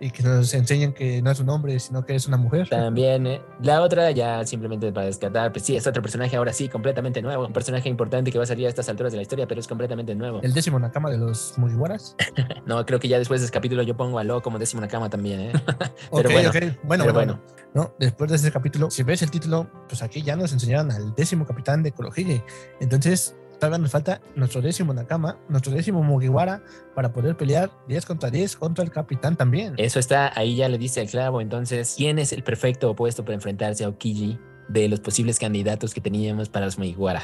[0.00, 2.68] y que nos enseñen que no es un hombre, sino que es una mujer.
[2.68, 3.42] También, ¿eh?
[3.60, 7.46] la otra ya simplemente para descartar, pues sí, es otro personaje ahora sí, completamente nuevo.
[7.46, 9.66] Un personaje importante que va a salir a estas alturas de la historia, pero es
[9.66, 10.40] completamente nuevo.
[10.42, 12.16] El décimo Nakama de los Mugiwaras.
[12.66, 15.08] No, creo que ya después de ese capítulo yo pongo a Lo como décimo Nakama
[15.08, 15.52] también, ¿eh?
[16.10, 16.56] Ok, bueno, ok.
[16.82, 17.40] Bueno, pero bueno, bueno.
[17.74, 21.14] No, después de este capítulo, si ves el título, pues aquí ya nos enseñaron al
[21.14, 22.42] décimo capitán de Kurohige.
[22.80, 26.62] Entonces, todavía nos falta nuestro décimo Nakama, nuestro décimo Mugiwara,
[26.94, 29.74] para poder pelear 10 contra 10 contra el capitán también.
[29.76, 31.40] Eso está, ahí ya le dice el clavo.
[31.40, 34.38] Entonces, ¿quién es el perfecto opuesto para enfrentarse a Okiji
[34.68, 37.22] de los posibles candidatos que teníamos para los Mugiwara?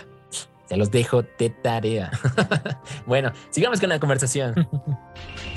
[0.66, 2.10] Se los dejo de tarea.
[3.06, 4.54] bueno, sigamos con la conversación.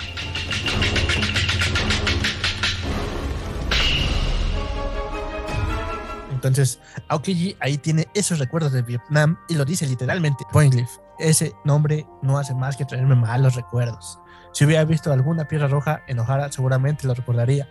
[6.37, 10.43] Entonces, Aokiji ahí tiene esos recuerdos de Vietnam y lo dice literalmente.
[10.51, 14.19] Pointleaf, ese nombre no hace más que traerme malos recuerdos.
[14.53, 17.67] Si hubiera visto alguna piedra roja en O'Hara, seguramente lo recordaría.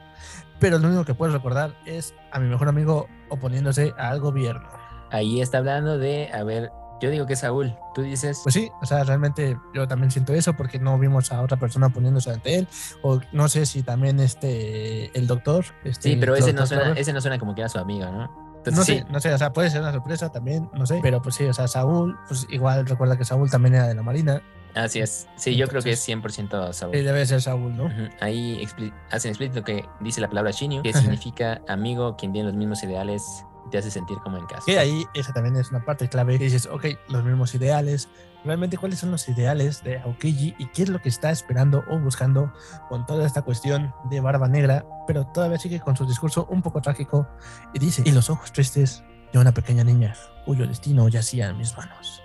[0.59, 4.69] Pero lo único que puedo recordar es a mi mejor amigo oponiéndose al gobierno.
[5.11, 7.77] Ahí está hablando de, a ver, yo digo que es Saúl.
[7.95, 11.43] Tú dices, Pues sí, o sea, realmente yo también siento eso porque no vimos a
[11.43, 12.69] otra persona poniéndose ante él.
[13.03, 15.65] O no sé si también este, el doctor.
[15.85, 18.46] Este, sí, pero ese no, suena, ese no suena como que era su amigo, ¿no?
[18.67, 20.99] Entonces, No sí, sé, no sé, o sea, puede ser una sorpresa también, no sé.
[21.03, 24.03] Pero pues sí, o sea, Saúl, pues igual recuerda que Saúl también era de la
[24.03, 24.43] Marina.
[24.75, 25.27] así es.
[25.37, 26.95] Sí, yo creo que es 100% Saúl.
[26.95, 27.85] Y debe ser Saúl, ¿no?
[27.85, 32.49] Ujú, Ahí expli- hacen explícito que dice la palabra Shinyu, que significa amigo, quien tiene
[32.49, 33.23] los mismos ideales,
[33.67, 34.63] y te hace sentir como en casa.
[34.67, 36.39] Que ahí esa también es una parte clave.
[36.39, 38.09] Que dices, ok, los mismos ideales.
[38.47, 41.99] Realmente, ¿cuáles son los ideales de Aokiji y qué es lo que está esperando o
[41.99, 42.53] buscando
[42.89, 44.87] con toda esta cuestión de Barba Negra?
[45.09, 47.27] Pero todavía sigue con su discurso un poco trágico
[47.75, 51.77] y dice, y los ojos tristes de una pequeña niña cuyo destino yacía en mis
[51.77, 52.23] manos.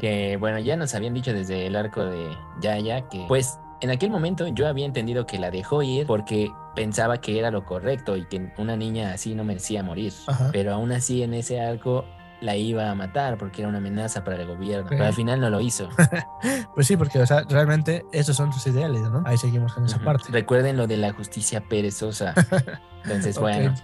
[0.00, 4.10] Que bueno, ya nos habían dicho desde el arco de Yaya que pues en aquel
[4.10, 8.24] momento yo había entendido que la dejó ir porque pensaba que era lo correcto y
[8.26, 10.12] que una niña así no merecía morir.
[10.28, 10.50] Ajá.
[10.52, 12.04] Pero aún así en ese arco
[12.40, 14.86] la iba a matar porque era una amenaza para el gobierno.
[14.88, 15.88] Pero al final no lo hizo.
[16.74, 19.22] Pues sí, porque o sea, realmente esos son sus ideales, ¿no?
[19.26, 20.24] Ahí seguimos con esa parte.
[20.30, 22.34] Recuerden lo de la justicia perezosa.
[23.04, 23.74] Entonces, bueno,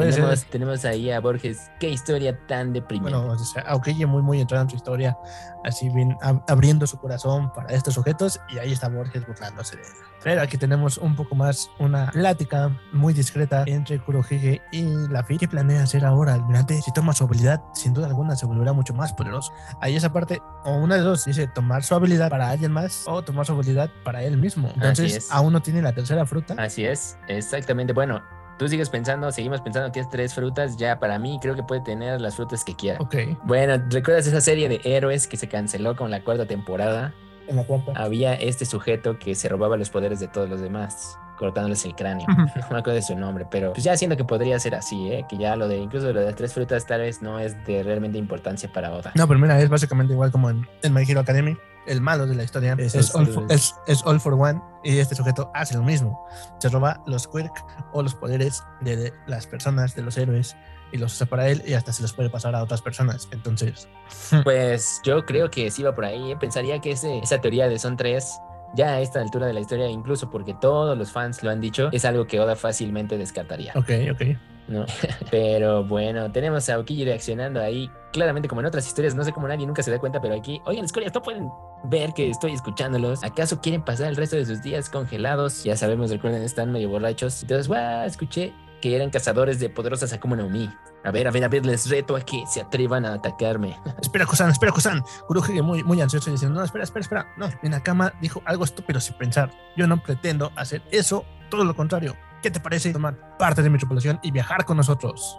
[0.00, 0.22] Puede ser.
[0.22, 1.70] tenemos, tenemos ahí a Borges.
[1.78, 3.16] Qué historia tan deprimente.
[3.16, 5.16] Bueno, o sea, Aokiji muy, muy entrado en su historia,
[5.64, 9.82] así bien ab- abriendo su corazón para estos sujetos, y ahí está Borges burlándose de
[9.82, 9.88] él.
[10.22, 15.40] Pero aquí tenemos un poco más una plática muy discreta entre Kurohige y Lafitte.
[15.40, 16.78] ¿Qué planea hacer ahora, almirante?
[16.82, 19.50] Si toma su habilidad, sin duda alguna se volverá mucho más poderoso.
[19.80, 23.22] Ahí esa parte, o una de dos, dice tomar su habilidad para alguien más o
[23.22, 24.68] tomar su habilidad para él mismo.
[24.74, 25.30] Entonces, es.
[25.32, 26.54] aún no tiene la tercera fruta.
[26.58, 27.94] Así es, exactamente.
[27.94, 28.20] Bueno,
[28.60, 30.76] tú sigues pensando, seguimos pensando que es tres frutas.
[30.76, 33.00] Ya para mí creo que puede tener las frutas que quiera.
[33.00, 37.14] Ok, Bueno, ¿recuerdas esa serie de héroes que se canceló con la cuarta temporada?
[37.48, 37.92] en la cuarta.
[37.96, 42.26] Había este sujeto que se robaba los poderes de todos los demás, cortándoles el cráneo.
[42.36, 45.24] No me acuerdo de su nombre, pero pues ya siento que podría ser así, ¿eh?
[45.28, 47.82] Que ya lo de, incluso lo de las tres frutas tal vez no es de
[47.82, 49.10] realmente importancia para Oda.
[49.16, 51.56] No, pero mira, es básicamente igual como en, en My Hero Academy.
[51.86, 53.50] El malo de la historia es, all for, héroes.
[53.52, 56.24] es, es all for one y este sujeto hace lo mismo.
[56.58, 57.52] Se roba los quirk
[57.92, 60.56] o los poderes de, de las personas, de los héroes,
[60.92, 63.28] y los usa para él y hasta se los puede pasar a otras personas.
[63.32, 63.88] Entonces,
[64.44, 66.32] Pues yo creo que sí va por ahí.
[66.32, 66.36] ¿eh?
[66.36, 68.38] Pensaría que ese- esa teoría de son tres,
[68.74, 71.88] ya a esta altura de la historia, incluso porque todos los fans lo han dicho,
[71.92, 73.72] es algo que Oda fácilmente descartaría.
[73.74, 74.22] ok, ok.
[74.68, 74.86] ¿No?
[75.30, 79.48] Pero bueno, tenemos a Okiji reaccionando ahí, claramente como en otras historias, no sé cómo
[79.48, 81.48] nadie nunca se da cuenta, pero aquí, oigan, escorias, no pueden
[81.84, 83.22] ver que estoy escuchándolos.
[83.24, 85.64] ¿Acaso quieren pasar el resto de sus días congelados?
[85.64, 87.42] Ya sabemos, recuerden, están medio borrachos.
[87.42, 90.70] Entonces, guau, escuché que eran cazadores de poderosas Akuma no Mi.
[91.04, 93.78] A ver, a ver, a ver, les reto a que se atrevan a atacarme.
[94.02, 95.02] Espera, Kusan, espera, Kusan.
[95.26, 97.26] Kurohige muy, muy ansioso y diciendo, no, espera, espera, espera.
[97.36, 99.50] No, mi Nakama dijo algo estúpido sin pensar.
[99.76, 102.16] Yo no pretendo hacer eso, todo lo contrario.
[102.42, 105.38] ¿Qué te parece tomar parte de mi tripulación y viajar con nosotros?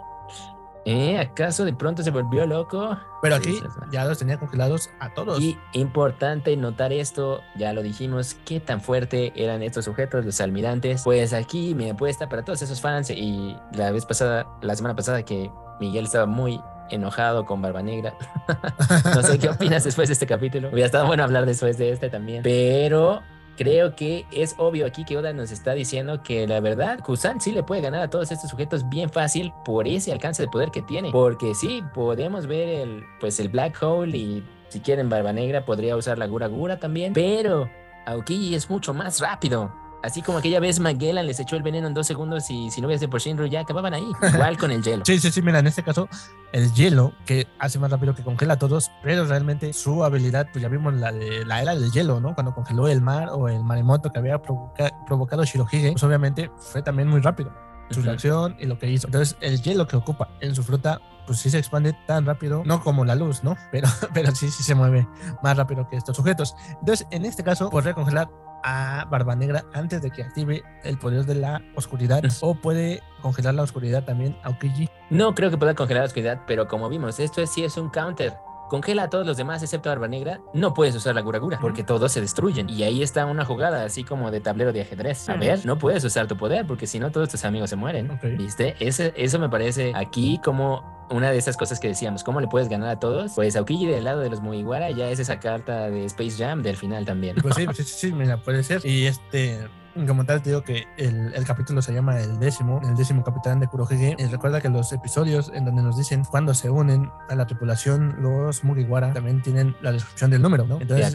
[0.84, 1.18] ¿Eh?
[1.18, 2.96] ¿Acaso de pronto se volvió loco?
[3.22, 5.40] Pero aquí ya los tenía congelados a todos.
[5.40, 11.02] Y importante notar esto, ya lo dijimos, qué tan fuerte eran estos sujetos, los almirantes.
[11.04, 15.24] Pues aquí mi apuesta para todos esos fans y la vez pasada, la semana pasada
[15.24, 18.14] que Miguel estaba muy enojado con Barba Negra.
[19.14, 20.68] no sé qué opinas después de este capítulo.
[20.68, 22.42] Hubiera estado bueno hablar después de este también.
[22.42, 23.22] Pero
[23.62, 27.52] creo que es obvio aquí que Oda nos está diciendo que la verdad, Kusan sí
[27.52, 30.82] le puede ganar a todos estos sujetos bien fácil por ese alcance de poder que
[30.82, 31.10] tiene.
[31.12, 35.96] Porque sí, podemos ver el, pues el Black Hole y si quieren Barba Negra podría
[35.96, 37.12] usar la Gura Gura también.
[37.12, 37.68] Pero
[38.06, 39.81] Aokiji es mucho más rápido.
[40.02, 42.88] Así como aquella vez Magellan les echó el veneno en dos segundos y si no
[42.88, 44.06] hubiese por Shinru ya acababan ahí.
[44.34, 45.04] Igual con el hielo.
[45.04, 46.08] Sí, sí, sí, mira, en este caso
[46.52, 50.62] el hielo que hace más rápido que congela a todos, pero realmente su habilidad, pues
[50.62, 52.34] ya vimos la de la era del hielo, ¿no?
[52.34, 57.08] Cuando congeló el mar o el maremoto que había provocado Shirohige, pues obviamente fue también
[57.08, 57.52] muy rápido
[57.90, 59.06] su reacción y lo que hizo.
[59.06, 62.82] Entonces el hielo que ocupa en su fruta pues sí se expande tan rápido, no
[62.82, 63.56] como la luz, ¿no?
[63.70, 65.06] Pero, pero sí, sí se mueve
[65.42, 66.54] más rápido que estos sujetos.
[66.80, 68.28] Entonces, en este caso, podría congelar
[68.62, 73.54] a Barba Negra antes de que active el poder de la oscuridad o puede congelar
[73.54, 74.88] la oscuridad también a Okiji.
[75.10, 77.90] No creo que pueda congelar la oscuridad, pero como vimos, esto es, sí es un
[77.90, 78.34] counter
[78.72, 81.84] congela a todos los demás excepto a Barba Negra, no puedes usar la Gura porque
[81.84, 82.70] todos se destruyen.
[82.70, 85.28] Y ahí está una jugada así como de tablero de ajedrez.
[85.28, 88.18] A ver, no puedes usar tu poder porque si no todos tus amigos se mueren.
[88.38, 88.74] ¿Viste?
[88.80, 92.68] Ese, eso me parece aquí como una de esas cosas que decíamos, ¿cómo le puedes
[92.68, 93.32] ganar a todos?
[93.34, 96.76] Pues Aokiji del lado de los Mugiwara ya es esa carta de Space Jam del
[96.76, 97.36] final también.
[97.40, 98.84] Pues sí, sí, sí, mira, puede ser.
[98.84, 99.68] Y este,
[100.06, 103.60] como tal, te digo que el, el, capítulo se llama El décimo, el décimo capitán
[103.60, 104.16] de Kurohige.
[104.18, 108.16] Y recuerda que los episodios en donde nos dicen cuando se unen a la tripulación,
[108.18, 110.80] los Mugiwara también tienen la descripción del número, ¿no?
[110.80, 111.14] Entonces,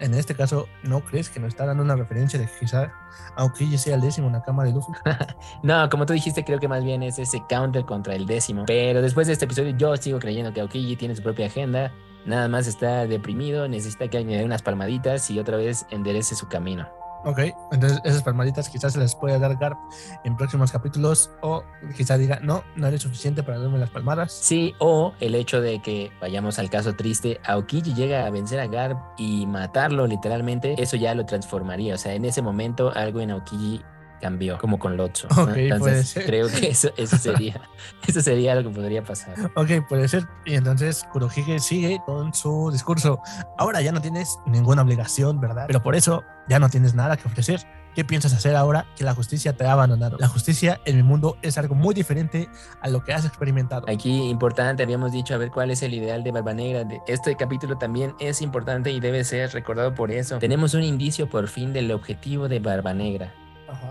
[0.00, 2.92] en, este, caso, ¿no crees que nos está dando una referencia de que quizá
[3.36, 4.92] Aokiji sea el décimo cama de Luffy?
[5.62, 8.64] no, como tú dijiste, creo que más bien es ese counter contra el décimo.
[8.66, 11.92] Pero después de este episodio, yo sigo creyendo que Aokiji tiene su propia agenda.
[12.26, 16.88] Nada más está deprimido, necesita que añadir unas palmaditas y otra vez enderece su camino.
[17.24, 17.38] Ok,
[17.70, 19.78] entonces esas palmaditas quizás se les puede dar Garp
[20.24, 21.62] en próximos capítulos o
[21.96, 24.32] quizás diga, no, no eres suficiente para darme las palmadas.
[24.32, 28.66] Sí, o el hecho de que vayamos al caso triste, Aokiji llega a vencer a
[28.66, 31.94] Garp y matarlo literalmente, eso ya lo transformaría.
[31.94, 33.82] O sea, en ese momento algo en Aokiji
[34.18, 35.28] cambió, como con Lotso.
[35.36, 36.26] Ok, puede ser.
[36.26, 37.60] Creo que eso, eso, sería,
[38.06, 39.34] eso sería lo que podría pasar.
[39.54, 40.26] Ok, puede ser.
[40.44, 43.20] Y entonces Kurohige sigue con su discurso.
[43.58, 45.64] Ahora ya no tienes ninguna obligación, ¿verdad?
[45.66, 47.66] Pero por eso ya no tienes nada que ofrecer.
[47.94, 50.18] ¿Qué piensas hacer ahora que la justicia te ha abandonado?
[50.20, 52.48] La justicia en mi mundo es algo muy diferente
[52.80, 53.86] a lo que has experimentado.
[53.88, 56.86] Aquí importante, habíamos dicho, a ver cuál es el ideal de Barba Negra.
[57.08, 60.38] Este capítulo también es importante y debe ser recordado por eso.
[60.38, 63.34] Tenemos un indicio por fin del objetivo de Barba Negra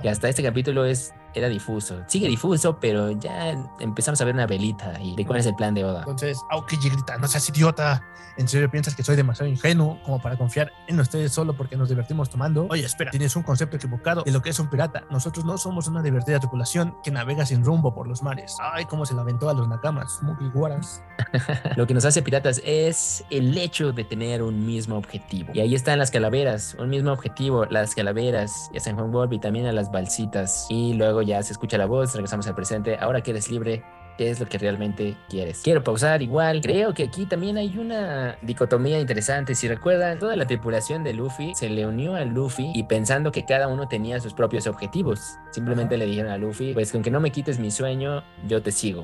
[0.01, 2.03] que hasta este capítulo es era difuso.
[2.07, 5.73] Sigue difuso, pero ya empezamos a ver una velita y de cuál es el plan
[5.73, 5.99] de Oda.
[5.99, 8.03] Entonces, Aokiji grita, no seas idiota.
[8.37, 11.89] ¿En serio piensas que soy demasiado ingenuo como para confiar en ustedes solo porque nos
[11.89, 12.67] divertimos tomando?
[12.69, 15.05] Oye, espera, tienes un concepto equivocado de lo que es un pirata.
[15.09, 18.55] Nosotros no somos una divertida tripulación que navega sin rumbo por los mares.
[18.61, 20.19] Ay, cómo se la aventó a los nakamas,
[20.53, 21.01] guaras.
[21.75, 25.51] lo que nos hace piratas es el hecho de tener un mismo objetivo.
[25.53, 29.33] Y ahí están las calaveras, un mismo objetivo, las calaveras, y a San Juan Wolf
[29.33, 30.67] y también a las balsitas.
[30.69, 33.83] Y luego ya se escucha la voz, regresamos al presente, ahora que eres libre,
[34.17, 35.61] qué es lo que realmente quieres.
[35.63, 36.61] Quiero pausar igual.
[36.61, 39.55] Creo que aquí también hay una dicotomía interesante.
[39.55, 43.45] Si recuerdan, toda la tripulación de Luffy se le unió a Luffy y pensando que
[43.45, 45.37] cada uno tenía sus propios objetivos.
[45.51, 48.71] Simplemente le dijeron a Luffy, pues con que no me quites mi sueño, yo te
[48.71, 49.03] sigo.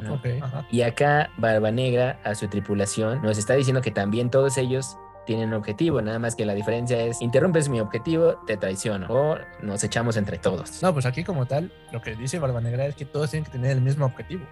[0.71, 5.49] Y acá Barba Negra a su tripulación nos está diciendo que también todos ellos tienen
[5.49, 9.84] un objetivo, nada más que la diferencia es, interrumpes mi objetivo, te traiciono o nos
[9.84, 10.82] echamos entre todos.
[10.82, 13.51] No, pues aquí como tal, lo que dice Barba Negra es que todos tienen que
[13.51, 14.45] tener el mismo objetivo.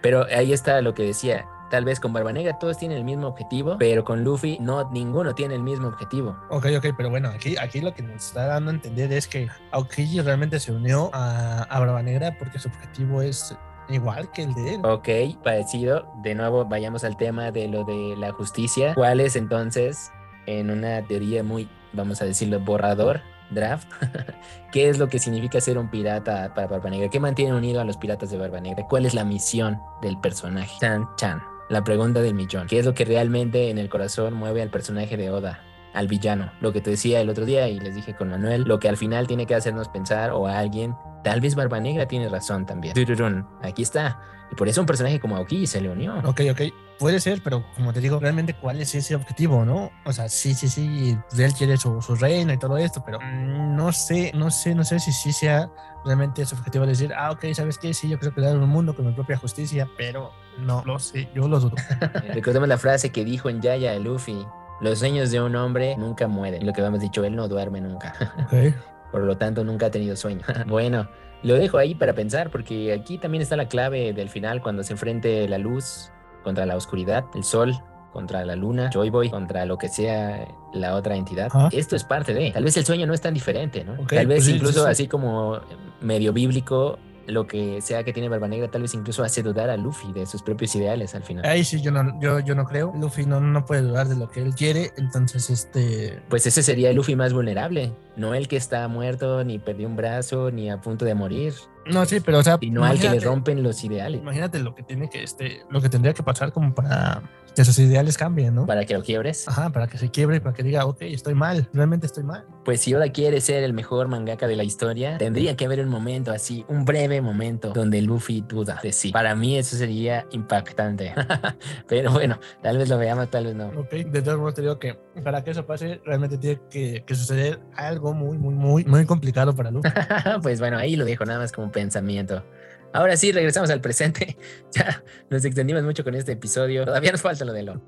[0.00, 3.26] Pero ahí está lo que decía, tal vez con Barba Negra todos tienen el mismo
[3.26, 6.36] objetivo, pero con Luffy no, ninguno tiene el mismo objetivo.
[6.50, 9.48] Ok, ok, pero bueno, aquí, aquí lo que nos está dando a entender es que
[9.70, 13.56] Aokiji realmente se unió a, a Barba Negra porque su objetivo es
[13.88, 14.80] igual que el de él.
[14.84, 15.08] Ok,
[15.42, 16.12] parecido.
[16.22, 18.94] De nuevo, vayamos al tema de lo de la justicia.
[18.94, 20.10] ¿Cuál es entonces,
[20.46, 23.20] en una teoría muy, vamos a decirlo, borrador,
[23.50, 23.88] draft,
[24.72, 27.08] qué es lo que significa ser un pirata para Barba Negra?
[27.08, 28.86] ¿Qué mantiene unido a los piratas de Barba Negra?
[28.88, 30.72] ¿Cuál es la misión del personaje?
[30.80, 31.42] Chan Chan.
[31.68, 32.66] La pregunta del millón.
[32.66, 35.60] ¿Qué es lo que realmente en el corazón mueve al personaje de Oda?
[35.94, 36.52] Al villano.
[36.60, 38.96] Lo que te decía el otro día y les dije con Manuel, lo que al
[38.96, 42.94] final tiene que hacernos pensar o a alguien, tal vez Barba Negra tiene razón también.
[42.94, 44.20] Tururún, aquí está.
[44.50, 46.18] Y por eso un personaje como Aoki se le unió.
[46.24, 46.60] Ok, ok.
[46.98, 49.90] Puede ser, pero como te digo, realmente cuál es ese objetivo, ¿no?
[50.04, 53.92] O sea, sí, sí, sí, él quiere su, su reino y todo esto, pero no
[53.92, 55.70] sé, no sé, no sé si sí sea
[56.04, 57.94] realmente su objetivo decir, ah, ok, ¿sabes qué?
[57.94, 61.48] Sí, yo creo crear un mundo con mi propia justicia, pero no lo sé, yo
[61.48, 61.76] lo dudo.
[62.34, 64.46] Recordemos la frase que dijo en Yaya Luffy,
[64.80, 66.66] los sueños de un hombre nunca mueren.
[66.66, 68.14] Lo que habíamos dicho, él no duerme nunca.
[69.12, 70.42] Por lo tanto, nunca ha tenido sueño.
[70.66, 71.08] bueno,
[71.42, 74.92] lo dejo ahí para pensar, porque aquí también está la clave del final cuando se
[74.92, 76.10] enfrente la luz
[76.42, 77.74] contra la oscuridad, el sol
[78.12, 81.50] contra la luna, Joy Boy contra lo que sea la otra entidad.
[81.72, 82.50] Esto es parte de.
[82.50, 83.94] Tal vez el sueño no es tan diferente, ¿no?
[84.06, 84.90] Tal vez pues incluso sí, sí.
[84.90, 85.60] así como
[86.00, 89.76] medio bíblico, lo que sea que tiene Barba Negra, tal vez incluso hace dudar a
[89.76, 91.44] Luffy de sus propios ideales al final.
[91.44, 92.92] Ahí sí, yo no, yo, yo no creo.
[92.98, 96.22] Luffy no, no puede dudar de lo que él quiere, entonces, este.
[96.28, 99.96] Pues ese sería el Luffy más vulnerable, no el que está muerto, ni perdió un
[99.96, 101.54] brazo, ni a punto de morir,
[101.86, 102.58] No, sí, pero o sea.
[102.60, 104.20] sino al que le rompen los ideales.
[104.20, 107.22] Imagínate lo que tiene que, este, lo que tendría que pasar como para
[107.54, 108.66] que sus ideales cambien, ¿no?
[108.66, 109.46] Para que lo quiebres.
[109.48, 112.44] Ajá, para que se quiebre y para que diga, ok, estoy mal, realmente estoy mal.
[112.64, 115.88] Pues si Oda quiere ser el mejor mangaka de la historia, tendría que haber un
[115.88, 119.12] momento así, un breve momento donde Luffy duda de sí.
[119.12, 121.14] Para mí eso sería impactante.
[121.88, 123.66] Pero bueno, tal vez lo veamos, tal vez no.
[123.68, 127.14] Ok, de todos modos te digo que para que eso pase, realmente tiene que, que
[127.14, 129.90] suceder algo muy, muy, muy, muy complicado para Luffy.
[130.42, 132.44] pues bueno, ahí lo dejo nada más como pensamiento.
[132.92, 134.36] Ahora sí, regresamos al presente.
[134.72, 136.84] Ya nos extendimos mucho con este episodio.
[136.84, 137.82] Todavía nos falta lo de lo.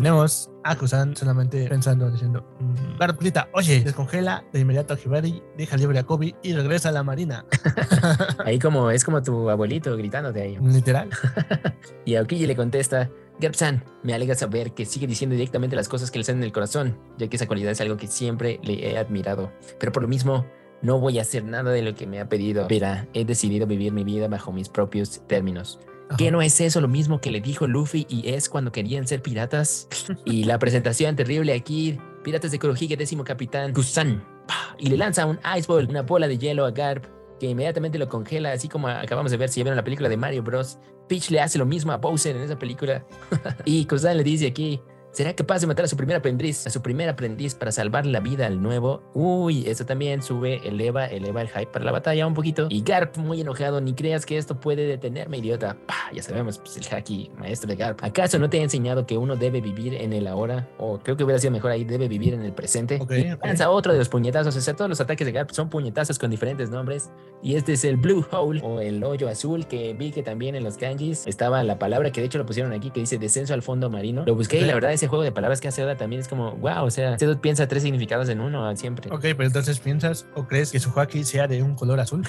[0.00, 5.76] Tenemos a Kusan solamente pensando, diciendo, mm, Garplita, oye, descongela de inmediato a Hibari, deja
[5.76, 7.44] libre a Kobe y regresa a la marina.
[8.46, 10.58] Ahí como es como tu abuelito gritándote ahí.
[10.62, 11.10] Literal.
[12.06, 16.18] Y Aokiji le contesta, Garp-san, me alegra saber que sigue diciendo directamente las cosas que
[16.18, 19.52] le salen del corazón, ya que esa cualidad es algo que siempre le he admirado.
[19.78, 20.46] Pero por lo mismo,
[20.80, 22.66] no voy a hacer nada de lo que me ha pedido.
[22.68, 25.78] Verá, he decidido vivir mi vida bajo mis propios términos.
[26.16, 26.32] ¿Qué Ajá.
[26.32, 29.88] no es eso lo mismo que le dijo Luffy y es cuando querían ser piratas?
[30.24, 34.74] y la presentación terrible aquí, Piratas de Kurohige, décimo capitán, Kusan, ¡pah!
[34.78, 37.06] y le lanza un Ice Ball, una bola de hielo a Garp,
[37.38, 40.16] que inmediatamente lo congela, así como acabamos de ver si ya vieron la película de
[40.18, 40.78] Mario Bros.
[41.08, 43.04] Peach le hace lo mismo a Bowser en esa película.
[43.64, 44.80] y Kusan le dice aquí,
[45.12, 48.20] ¿será capaz de matar a su primer aprendiz, a su primer aprendiz para salvar la
[48.20, 49.02] vida al nuevo?
[49.14, 52.66] Uy, eso también sube, eleva, eleva el hype para la batalla un poquito.
[52.70, 55.76] Y Garp muy enojado, ni creas que esto puede detenerme, idiota.
[55.86, 58.02] Pah, ya sabemos, pues el haki maestro de Garp.
[58.02, 60.68] ¿Acaso no te he enseñado que uno debe vivir en el ahora?
[60.78, 62.98] O creo que hubiera sido mejor ahí, debe vivir en el presente.
[63.00, 63.44] Ok, Y ok.
[63.44, 66.30] Lanza otro de los puñetazos, o sea, todos los ataques de Garp son puñetazos con
[66.30, 67.10] diferentes nombres.
[67.42, 70.62] Y este es el Blue Hole o el hoyo azul que vi que también en
[70.62, 73.62] los kanjis estaba la palabra que de hecho lo pusieron aquí que dice descenso al
[73.62, 74.24] fondo marino.
[74.26, 76.52] Lo busqué y la verdad ese juego de palabras que hace Oda también es como,
[76.56, 79.10] wow, o sea, usted piensa tres significados en uno siempre.
[79.10, 82.22] Ok, pero entonces piensas o crees que su haki sea de un color azul.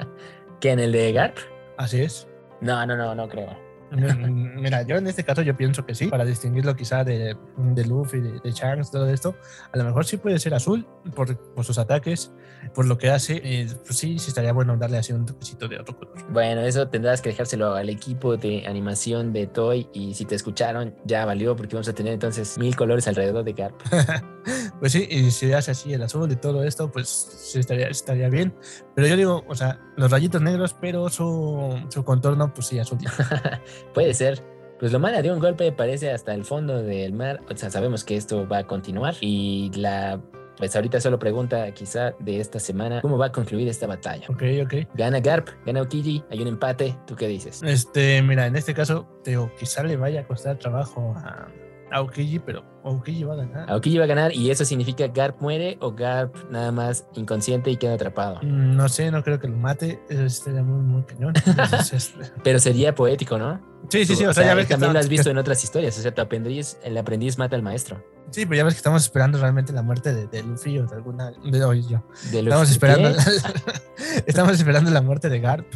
[0.60, 1.36] ¿Que en el de Garp?
[1.76, 2.28] Así es.
[2.60, 3.63] No, no, no, no creo.
[3.94, 7.84] Mm, Mira, yo en este caso yo pienso que sí, para distinguirlo quizá de, de
[7.84, 9.36] Luffy, de, de Shanks, todo esto,
[9.72, 12.32] a lo mejor sí puede ser azul por, por sus ataques,
[12.74, 15.78] por lo que hace, eh, pues sí, sí estaría bueno darle así un toquecito de
[15.80, 16.14] otro color.
[16.30, 20.94] Bueno, eso tendrás que dejárselo al equipo de animación de Toy y si te escucharon
[21.04, 23.80] ya valió porque vamos a tener entonces mil colores alrededor de Garp.
[24.78, 28.28] Pues sí, y si hace así el azul y todo esto, pues sí estaría, estaría
[28.28, 28.54] bien.
[28.94, 32.98] Pero yo digo, o sea, los rayitos negros, pero su, su contorno, pues sí, azul.
[33.92, 34.42] Puede ser.
[34.78, 37.40] Pues lo manda de un golpe, parece hasta el fondo del mar.
[37.50, 39.14] O sea, sabemos que esto va a continuar.
[39.20, 40.20] Y la.
[40.56, 44.26] Pues ahorita solo pregunta, quizá de esta semana, ¿cómo va a concluir esta batalla?
[44.28, 44.74] ok, ok.
[44.94, 46.96] Gana Garp, gana Okiji, hay un empate.
[47.08, 47.60] ¿Tú qué dices?
[47.64, 51.48] Este, mira, en este caso, te digo, quizá le vaya a costar trabajo a,
[51.90, 53.70] a Aokiji, pero Aokiji va a ganar.
[53.70, 57.76] Aokiji va a ganar y eso significa Garp muere o Garp nada más inconsciente y
[57.76, 58.36] queda atrapado.
[58.42, 60.00] Mm, No sé, no creo que lo mate.
[60.08, 61.32] Eso sí estaría muy, muy cañón.
[61.46, 63.60] Entonces, este, Pero sería poético, ¿no?
[63.88, 64.24] sí, sí, sí.
[64.26, 65.98] O sea, ya ves que también lo has visto en otras historias.
[65.98, 68.02] O sea, tu aprendiz, el aprendiz mata al maestro.
[68.30, 70.96] Sí, pero ya ves que estamos esperando realmente la muerte de, de Luffy o de
[70.96, 71.30] alguna.
[71.44, 72.02] De, oye, yo.
[72.32, 74.22] De Estamos esperando, ¿Qué?
[74.26, 75.66] estamos esperando la muerte de Garp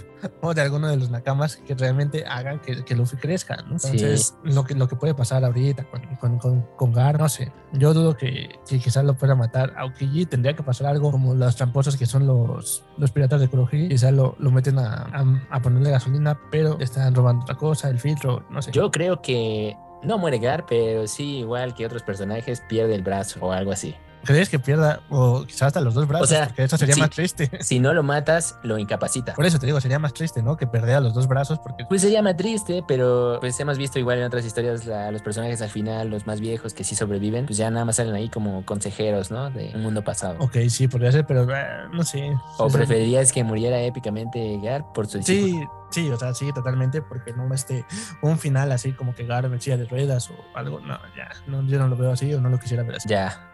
[0.40, 3.56] o de alguno de los nakamas que realmente hagan que, que Luffy crezca.
[3.68, 3.78] ¿no?
[3.78, 3.88] Sí.
[3.92, 7.52] Entonces, lo, que, lo que puede pasar ahorita con, con, con, con No sé.
[7.72, 9.74] Yo dudo que, que quizás lo pueda matar.
[9.76, 13.88] Aokiji tendría que pasar algo como los tramposos que son los, los piratas de Kurohige.
[13.88, 17.98] Quizás lo, lo meten a, a, a ponerle gasolina, pero están robando otra cosa, el
[17.98, 18.72] filtro, no sé.
[18.72, 23.40] Yo creo que no muere Gar, pero sí, igual que otros personajes, pierde el brazo
[23.42, 23.94] o algo así.
[24.24, 26.28] ¿Crees que pierda o quizás hasta los dos brazos?
[26.28, 27.00] O sea, porque eso sería sí.
[27.00, 27.50] más triste.
[27.60, 29.34] Si no lo matas, lo incapacita.
[29.34, 30.56] Por eso te digo, sería más triste, ¿no?
[30.56, 34.18] Que perder los dos brazos porque Pues se llama triste, pero pues hemos visto igual
[34.18, 37.56] en otras historias la- los personajes al final, los más viejos que sí sobreviven, pues
[37.58, 39.50] ya nada más salen ahí como consejeros, ¿no?
[39.50, 40.36] De un mundo pasado.
[40.40, 42.30] Ok, sí, podría ser, pero eh, no sé.
[42.58, 42.76] ¿O Sí, sí.
[42.78, 45.68] preferirías que muriera épicamente Gar por su discípulo?
[45.90, 47.84] Sí, sí, o sea, sí, totalmente, porque no este
[48.22, 51.78] un final así como que Gar silla de ruedas o algo, no, ya, no, yo
[51.78, 53.08] no lo veo así o no lo quisiera ver así.
[53.08, 53.47] Ya.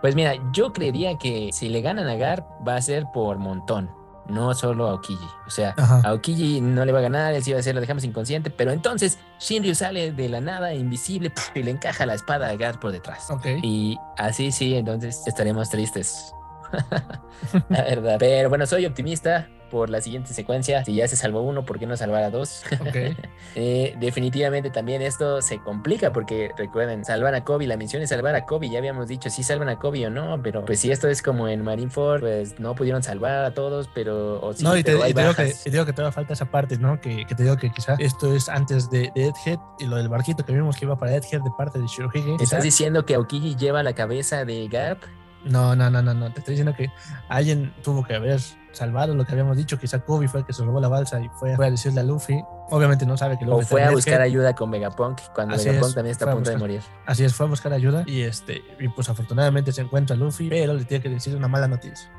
[0.00, 3.90] Pues mira, yo creería que si le ganan a Gar va a ser por montón,
[4.28, 5.24] no solo a Okiji.
[5.46, 6.02] O sea, Ajá.
[6.04, 8.50] a Okiji no le va a ganar, él sí va a decir, lo dejamos inconsciente,
[8.50, 12.78] pero entonces Shinryu sale de la nada, invisible, y le encaja la espada a Gar
[12.78, 13.30] por detrás.
[13.30, 13.46] Ok.
[13.62, 16.32] Y así sí, entonces estaremos tristes.
[17.70, 18.16] la verdad.
[18.18, 20.84] Pero bueno, soy optimista por la siguiente secuencia.
[20.84, 22.62] Si ya se salvó uno, ¿por qué no salvar a dos?
[22.80, 22.96] Ok.
[23.54, 28.34] Eh, definitivamente también esto se complica porque recuerden, salvar a Kobe, la misión es salvar
[28.36, 31.08] a Kobe, ya habíamos dicho si salvan a Kobe o no, pero pues si esto
[31.08, 34.84] es como en Marineford, pues no pudieron salvar a todos, pero o sí, no, y
[34.84, 37.00] te, y te digo que, te digo que todavía falta esa parte, ¿no?
[37.00, 40.08] Que, que te digo que quizá esto es antes de, de Egghead y lo del
[40.08, 42.34] barquito que vimos que iba para Egghead de parte de Shirohige.
[42.34, 45.02] ¿Estás quizá- diciendo que Aokiji lleva la cabeza de Garp?
[45.44, 46.32] No, no, no, no, no.
[46.32, 46.90] Te estoy diciendo que
[47.28, 48.40] alguien tuvo que haber
[48.78, 49.78] salvado lo que habíamos dicho.
[49.78, 52.04] Quizá Kobe fue el que se robó la balsa y fue, fue a decirle a
[52.04, 52.42] Luffy.
[52.70, 54.26] Obviamente no sabe que Luffy ¿O fue a buscar Egghead.
[54.26, 56.68] ayuda con Vegapunk cuando Así Vegapunk es, también está a a punto de buscar.
[56.70, 56.82] morir?
[57.06, 60.74] Así es, fue a buscar ayuda y este y pues afortunadamente se encuentra Luffy, pero
[60.74, 62.10] le tiene que decir una mala noticia.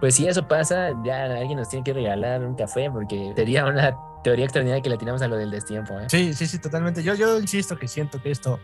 [0.00, 3.96] Pues si eso pasa, ya alguien nos tiene que regalar un café porque sería una
[4.22, 5.98] teoría extraordinaria que le tiramos a lo del destiempo.
[5.98, 6.04] ¿eh?
[6.08, 7.02] Sí, sí, sí, totalmente.
[7.02, 8.60] Yo, yo insisto que siento que esto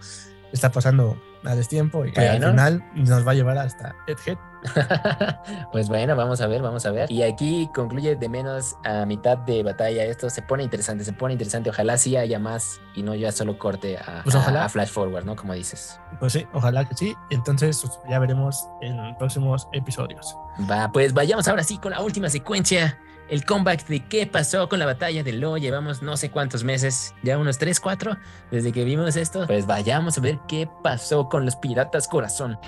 [0.53, 2.51] está pasando a destiempo y que al Bueno.
[2.53, 4.39] final nos va a llevar hasta Egghead.
[5.73, 7.11] pues bueno, vamos a ver, vamos a ver.
[7.11, 10.05] Y aquí concluye de menos a mitad de batalla.
[10.05, 11.71] Esto se pone interesante, se pone interesante.
[11.71, 14.65] Ojalá sí haya más y no ya solo corte a, Pues a- ojalá.
[14.65, 15.37] a flash forward, ¿no?
[15.37, 15.99] Como dices.
[16.19, 17.15] Pues sí, ojalá que sí.
[17.31, 20.37] Entonces ya veremos en próximos episodios.
[20.71, 22.99] Va, pues vayamos ahora sí con la última secuencia.
[23.27, 25.57] El comeback de qué pasó con la batalla de Lo.
[25.57, 28.19] Llevamos no sé cuántos meses, ya unos 3, 4,
[28.51, 29.47] desde que vimos esto.
[29.47, 32.59] Pues vayamos a ver qué pasó con los piratas corazón.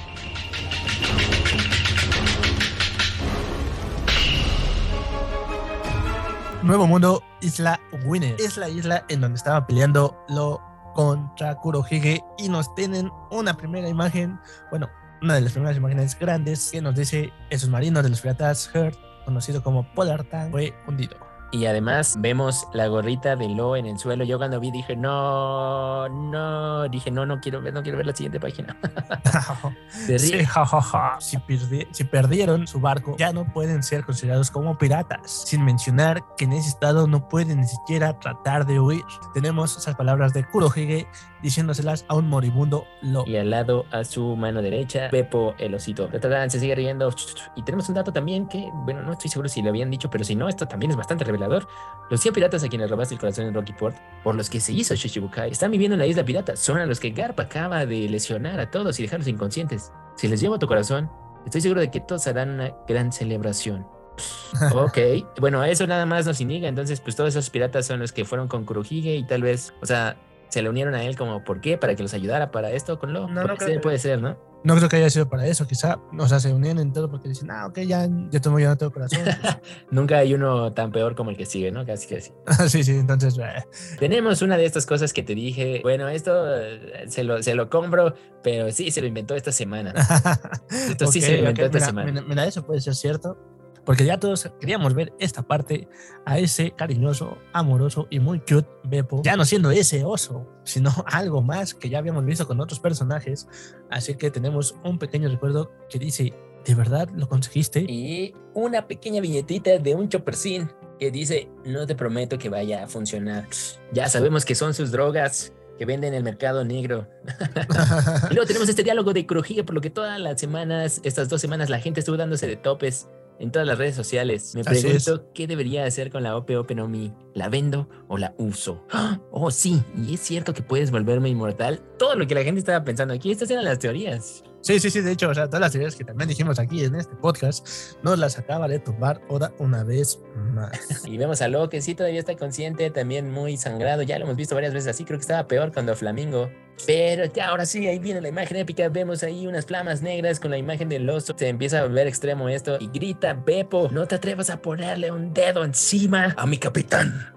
[6.66, 8.34] Nuevo mundo, Isla Winner.
[8.40, 10.60] Es la isla en donde estaba peleando Lo
[10.96, 14.40] contra Kurohige y nos tienen una primera imagen,
[14.70, 14.90] bueno,
[15.22, 18.98] una de las primeras imágenes grandes que nos dice el submarino de los piratas Heart,
[19.24, 21.25] conocido como Polar Tank, fue hundido.
[21.52, 24.24] Y además vemos la gorrita de Lo en el suelo.
[24.24, 28.14] Yo cuando vi dije, no, no, dije, no, no quiero ver, no quiero ver la
[28.14, 28.76] siguiente página.
[29.88, 31.16] Se Sí, ja, ja, ja.
[31.20, 35.44] Si, perdi- si perdieron su barco, ya no pueden ser considerados como piratas.
[35.46, 39.04] Sin mencionar que en ese estado no pueden ni siquiera tratar de huir.
[39.32, 41.06] Tenemos esas palabras de Kurohige
[41.46, 43.24] diciéndoselas a un moribundo Lo.
[43.24, 46.10] Y al lado a su mano derecha, Pepo el osito.
[46.48, 47.14] Se sigue riendo.
[47.54, 50.24] Y tenemos un dato también que, bueno, no estoy seguro si lo habían dicho, pero
[50.24, 51.68] si no, esto también es bastante revelador.
[52.10, 54.72] Los 100 piratas a quienes robaste el corazón en Rocky Port, por los que se
[54.72, 56.56] hizo Shishibukai, están viviendo en la isla pirata.
[56.56, 59.92] Son a los que Garp acaba de lesionar a todos y dejarlos inconscientes.
[60.16, 61.08] Si les llevo tu corazón,
[61.44, 63.86] estoy seguro de que todos harán una gran celebración.
[64.74, 64.98] Ok,
[65.40, 66.66] bueno, eso nada más nos indica.
[66.66, 69.86] Entonces, pues todos esos piratas son los que fueron con Kurohige y tal vez, o
[69.86, 70.16] sea,
[70.48, 71.78] se le unieron a él como, ¿por qué?
[71.78, 73.28] Para que los ayudara para esto con Lo.
[73.28, 74.56] No, no puede, creo ser, que- puede ser, ¿no?
[74.64, 77.28] No creo que haya sido para eso, quizá, o sea, se unían en todo porque
[77.28, 79.20] dicen, ah, ok, ya, ya tomo, ya no tengo corazón.
[79.92, 81.86] Nunca hay uno tan peor como el que sigue, ¿no?
[81.86, 82.32] Casi que así.
[82.68, 83.62] sí, sí, entonces, eh,
[84.00, 87.70] Tenemos una de estas cosas que te dije, bueno, esto eh, se lo, se lo
[87.70, 89.92] compro, pero sí, se lo inventó esta semana.
[90.90, 92.10] Esto sí ok, se lo inventó ok, esta mira, semana.
[92.12, 93.38] mira, mira, eso puede ser cierto,
[93.86, 95.88] porque ya todos queríamos ver esta parte
[96.26, 101.40] a ese cariñoso, amoroso y muy cute Beppo, ya no siendo ese oso, sino algo
[101.40, 103.48] más que ya habíamos visto con otros personajes.
[103.88, 106.34] Así que tenemos un pequeño recuerdo que dice,
[106.64, 107.80] ¿de verdad lo conseguiste?
[107.88, 110.68] Y una pequeña viñetita de un choppercín
[110.98, 113.46] que dice, no te prometo que vaya a funcionar.
[113.92, 117.06] Ya sabemos que son sus drogas que venden en el mercado negro.
[118.30, 121.40] Y luego tenemos este diálogo de Kurohige, por lo que todas las semanas, estas dos
[121.40, 123.08] semanas, la gente estuvo dándose de topes
[123.38, 124.54] en todas las redes sociales.
[124.54, 127.12] Me Así pregunto qué debería hacer con la Ope Ope no Mi.
[127.34, 128.84] ¿La vendo o la uso?
[129.38, 131.82] Oh, sí, y es cierto que puedes volverme inmortal.
[131.98, 134.42] Todo lo que la gente estaba pensando aquí, estas eran las teorías.
[134.66, 136.96] Sí, sí, sí, de hecho, o sea, todas las ideas que también dijimos aquí en
[136.96, 137.64] este podcast,
[138.02, 141.04] nos las acaba de tumbar Oda una vez más.
[141.06, 144.02] Y vemos a Lo que sí todavía está consciente, también muy sangrado.
[144.02, 145.04] Ya lo hemos visto varias veces así.
[145.04, 146.50] Creo que estaba peor cuando Flamingo.
[146.84, 148.88] Pero ya ahora sí, ahí viene la imagen épica.
[148.88, 151.36] Vemos ahí unas flamas negras con la imagen del oso.
[151.38, 155.32] Se empieza a ver extremo esto y grita: Beppo, no te atrevas a ponerle un
[155.32, 157.35] dedo encima a mi capitán.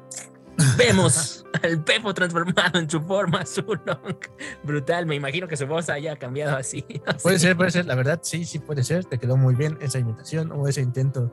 [0.77, 4.17] Vemos al Pepo transformado en su forma Zulong.
[4.63, 6.83] Brutal, me imagino que su voz haya cambiado así.
[7.23, 9.05] Puede ser, puede ser, la verdad, sí, sí puede ser.
[9.05, 11.31] Te quedó muy bien esa imitación o ese intento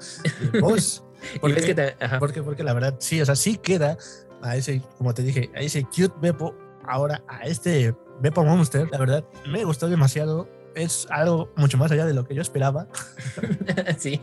[0.53, 1.05] de voz.
[1.41, 2.19] Porque, que te- ajá.
[2.19, 3.97] porque, porque la verdad, sí, o sea, sí queda
[4.43, 6.55] a ese, como te dije, a ese cute Beppo,
[6.87, 10.49] ahora a este Beppo Monster, la verdad, me gustó demasiado.
[10.77, 12.87] Es algo mucho más allá de lo que yo esperaba.
[13.99, 14.21] sí,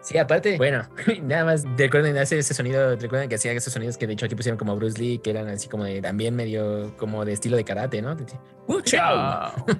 [0.00, 0.88] sí, aparte, bueno,
[1.22, 4.34] nada más recuerden hace ese sonido, recuerden que hacía esos sonidos que de hecho aquí
[4.34, 7.64] pusieron como Bruce Lee, que eran así como de también medio como de estilo de
[7.64, 8.16] karate, ¿no?
[8.66, 9.52] ¡Uh, chao!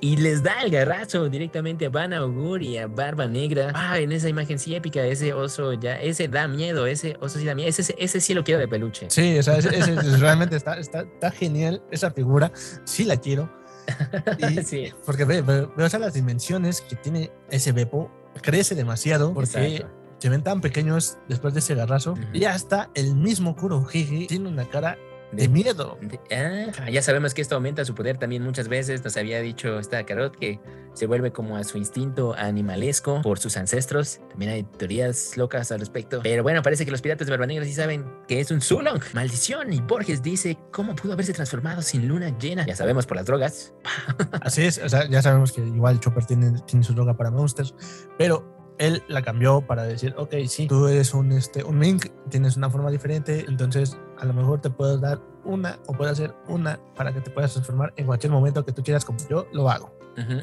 [0.00, 3.72] Y les da el garrazo directamente a Van Augur y a Barba Negra.
[3.74, 7.44] Ah, en esa imagen sí épica, ese oso ya, ese da miedo, ese oso sí
[7.44, 9.06] da miedo, ese, ese sí lo quiero de peluche.
[9.10, 12.52] Sí, o sea, ese, ese- realmente está, está, está genial esa figura.
[12.84, 13.50] Sí la quiero.
[14.38, 18.10] Y- sí, Porque ve, ve- ve, o sea, las dimensiones que tiene ese Beppo
[18.42, 19.94] crece demasiado porque exacto.
[20.18, 22.12] se ven tan pequeños después de ese garrazo.
[22.12, 22.22] Ujú.
[22.32, 24.96] Y hasta el mismo Kurohige tiene una cara
[25.32, 25.98] de miedo.
[26.00, 29.04] de- ah, ya sabemos que esto aumenta su poder también muchas veces.
[29.04, 30.60] Nos había dicho esta Carot que
[30.94, 34.20] se vuelve como a su instinto animalesco por sus ancestros.
[34.30, 36.20] También hay teorías locas al respecto.
[36.22, 39.00] Pero bueno, parece que los piratas de Barba Negra sí saben que es un Zulong.
[39.12, 39.72] Maldición.
[39.72, 42.66] Y Borges dice, ¿cómo pudo haberse transformado sin luna llena?
[42.66, 43.74] Ya sabemos por las drogas.
[44.40, 47.74] Así es, o sea, ya sabemos que igual Chopper tiene, tiene su droga para Monsters,
[48.16, 52.56] pero él la cambió para decir, ok, sí, tú eres un, este, un Mink, tienes
[52.56, 56.78] una forma diferente, entonces a lo mejor te puedo dar una o puedo hacer una
[56.96, 59.96] para que te puedas transformar en cualquier momento que tú quieras como yo lo hago.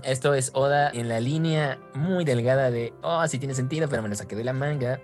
[0.03, 4.07] Esto es Oda en la línea muy delgada de, oh, sí tiene sentido, pero me
[4.07, 5.01] lo saqué de la manga.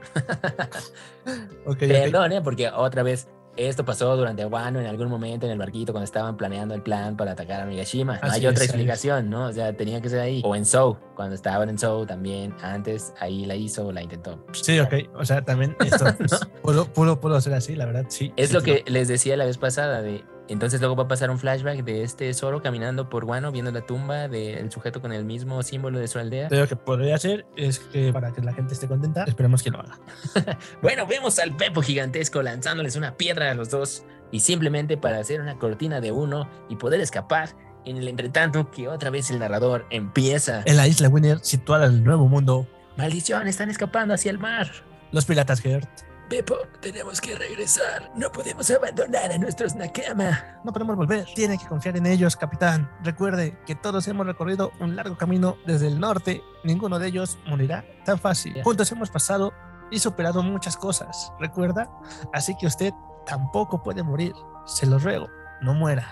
[1.78, 2.42] Perdón, ¿eh?
[2.42, 3.28] porque otra vez
[3.58, 7.18] esto pasó durante Wano en algún momento en el barquito cuando estaban planeando el plan
[7.18, 8.20] para atacar a Migashima.
[8.24, 9.48] No hay otra es, explicación, ¿no?
[9.48, 10.42] O sea, tenía que ser ahí.
[10.44, 14.44] O en Zou, cuando estaban en Zou también, antes ahí la hizo, la intentó.
[14.54, 18.34] Sí, ok, o sea, también esto pues, pudo, pudo, pudo ser así, la verdad, sí.
[18.38, 20.24] Es sí, lo que les decía la vez pasada de...
[20.48, 23.82] Entonces luego va a pasar un flashback de este Zoro caminando por Wano viendo la
[23.82, 26.50] tumba del sujeto con el mismo símbolo de su aldea.
[26.50, 29.80] Lo que podría hacer es que para que la gente esté contenta, esperemos que lo
[29.80, 29.98] haga.
[30.82, 35.42] Bueno, vemos al Pepo gigantesco lanzándoles una piedra a los dos y simplemente para hacer
[35.42, 37.50] una cortina de uno y poder escapar.
[37.84, 40.62] En el entretanto que otra vez el narrador empieza.
[40.66, 42.68] En la isla Winner, situada en el nuevo mundo,
[42.98, 44.70] Maldición, están escapando hacia el mar.
[45.12, 48.10] los piratas Heart Pepo, tenemos que regresar.
[48.16, 50.62] No podemos abandonar a nuestros Nakama.
[50.64, 51.26] No podemos volver.
[51.36, 52.90] Tiene que confiar en ellos, capitán.
[53.04, 56.42] Recuerde que todos hemos recorrido un largo camino desde el norte.
[56.64, 58.64] Ninguno de ellos morirá tan fácil.
[58.64, 59.52] Juntos hemos pasado
[59.92, 61.34] y superado muchas cosas.
[61.38, 61.92] ¿Recuerda?
[62.32, 62.94] Así que usted
[63.26, 64.32] tampoco puede morir.
[64.66, 65.28] Se lo ruego,
[65.62, 66.08] no muera.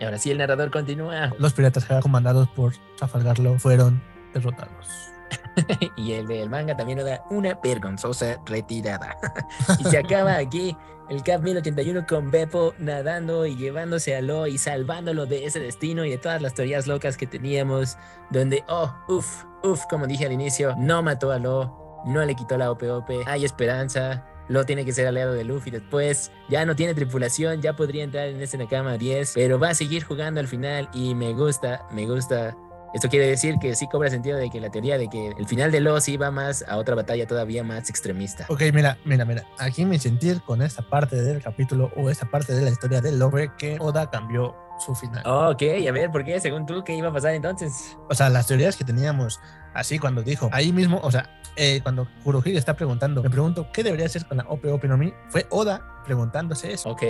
[0.00, 1.32] Y ahora sí el narrador continúa.
[1.36, 4.00] Los piratas comandados por Trafalgar fueron
[4.32, 5.13] derrotados.
[5.96, 9.16] y el del manga también nos da una vergonzosa retirada.
[9.78, 10.76] y se acaba aquí
[11.10, 16.04] el Cap 1081 con Beppo nadando y llevándose a Lo y salvándolo de ese destino
[16.04, 17.98] y de todas las teorías locas que teníamos,
[18.30, 22.56] donde, oh, uff, uff, como dije al inicio, no mató a Lo, no le quitó
[22.56, 24.26] la OPOP, hay esperanza.
[24.46, 26.30] Lo tiene que ser aliado de Luffy después.
[26.50, 30.04] Ya no tiene tripulación, ya podría entrar en ese Nakama 10, pero va a seguir
[30.04, 32.54] jugando al final y me gusta, me gusta
[32.94, 35.72] esto quiere decir que sí cobra sentido de que la teoría de que el final
[35.72, 38.46] de Los iba más a otra batalla todavía más extremista.
[38.48, 39.42] Ok, mira, mira, mira.
[39.58, 43.20] Aquí mi sentir con esta parte del capítulo o esta parte de la historia del
[43.30, 45.22] fue que Oda cambió su final.
[45.26, 46.38] Ok, a ver, ¿por qué?
[46.38, 47.96] Según tú, ¿qué iba a pasar entonces?
[48.08, 49.40] o sea, las teorías que teníamos
[49.74, 53.82] así cuando dijo, ahí mismo, o sea, eh, cuando Kurohige está preguntando, me pregunto, ¿qué
[53.82, 55.12] debería hacer con la OP OP no Mi?
[55.30, 57.02] Fue Oda preguntándose eso, Ok,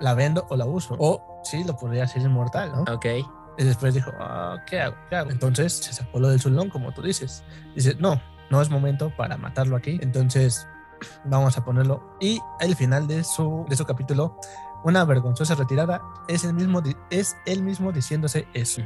[0.00, 0.94] ¿la vendo o la uso?
[0.98, 2.82] O sí, lo podría hacer inmortal, ¿no?
[2.92, 3.06] ok.
[3.58, 4.96] Y después dijo, ah, ¿qué hago?
[5.08, 5.30] ¿Qué hago?
[5.30, 7.44] Entonces se sacó lo del Zulón, como tú dices.
[7.74, 9.98] Dice, no, no es momento para matarlo aquí.
[10.02, 10.66] Entonces
[11.24, 12.16] vamos a ponerlo.
[12.20, 14.38] Y el final de su, de su capítulo,
[14.84, 18.82] una vergonzosa retirada, es el mismo, es él mismo diciéndose eso.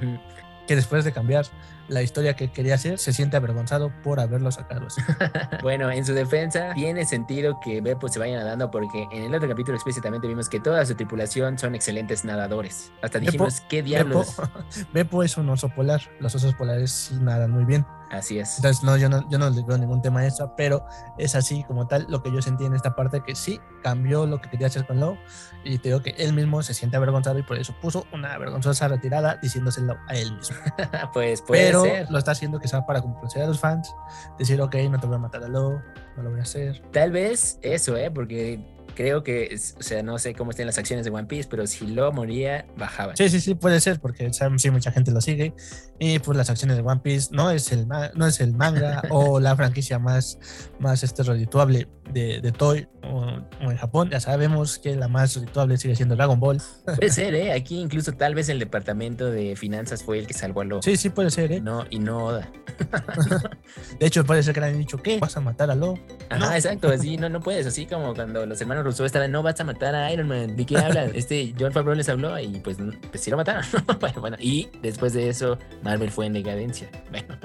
[0.68, 1.46] Que después de cambiar
[1.88, 4.86] la historia que quería hacer, se siente avergonzado por haberlo sacado.
[5.62, 9.48] bueno, en su defensa, tiene sentido que Beppo se vaya nadando porque en el otro
[9.48, 12.92] capítulo explícitamente vimos que toda su tripulación son excelentes nadadores.
[13.02, 14.36] Hasta Beppo- dijimos, ¿qué Beppo, diablos?
[14.92, 16.02] Beppo es un oso polar.
[16.20, 17.86] Los osos polares sí nadan muy bien.
[18.10, 18.56] Así es.
[18.56, 20.84] Entonces, no, yo no, yo no le veo ningún tema a eso, pero
[21.18, 24.40] es así como tal lo que yo sentí en esta parte que sí cambió lo
[24.40, 25.18] que quería hacer con Low
[25.64, 28.88] y te digo que él mismo se siente avergonzado y por eso puso una vergonzosa
[28.88, 30.56] retirada diciéndoselo a él mismo.
[31.12, 32.10] pues puede pero ser.
[32.10, 33.94] lo está haciendo quizá para complacer a los fans,
[34.38, 35.80] decir, ok, no te voy a matar a Low,
[36.16, 36.82] no lo voy a hacer.
[36.92, 38.10] Tal vez eso, ¿eh?
[38.10, 41.68] Porque creo que, o sea, no sé cómo estén las acciones de One Piece, pero
[41.68, 43.16] si lo moría, bajaban.
[43.16, 45.54] Sí, sí, sí, puede ser, porque saben, sí, mucha gente lo sigue.
[46.00, 49.38] Y pues las acciones de One Piece no es el, no es el manga o
[49.38, 50.40] la franquicia más,
[50.80, 53.26] más este, redituable de, de Toy o,
[53.64, 56.60] o en Japón, ya sabemos que la más rituable sigue siendo Dragon Ball.
[56.84, 57.52] Puede ser, ¿eh?
[57.52, 60.82] Aquí incluso tal vez el departamento de finanzas fue el que salvó a Lo.
[60.82, 61.60] Sí, sí puede ser, ¿eh?
[61.60, 62.48] No, y no Oda.
[63.98, 65.18] De hecho, puede ser que le hayan dicho, ¿qué?
[65.18, 65.94] ¿Vas a matar a Lo?
[66.30, 66.52] Ajá, No.
[66.54, 69.64] exacto, así no, no puedes, así como cuando los hermanos Rousseau estaban, no vas a
[69.64, 71.10] matar a Iron Man, ¿de qué hablan?
[71.14, 72.76] Este John Favreau les habló y pues,
[73.10, 73.64] pues sí lo mataron.
[74.00, 76.88] bueno, bueno, y después de eso, Marvel fue en decadencia.
[77.10, 77.36] Bueno,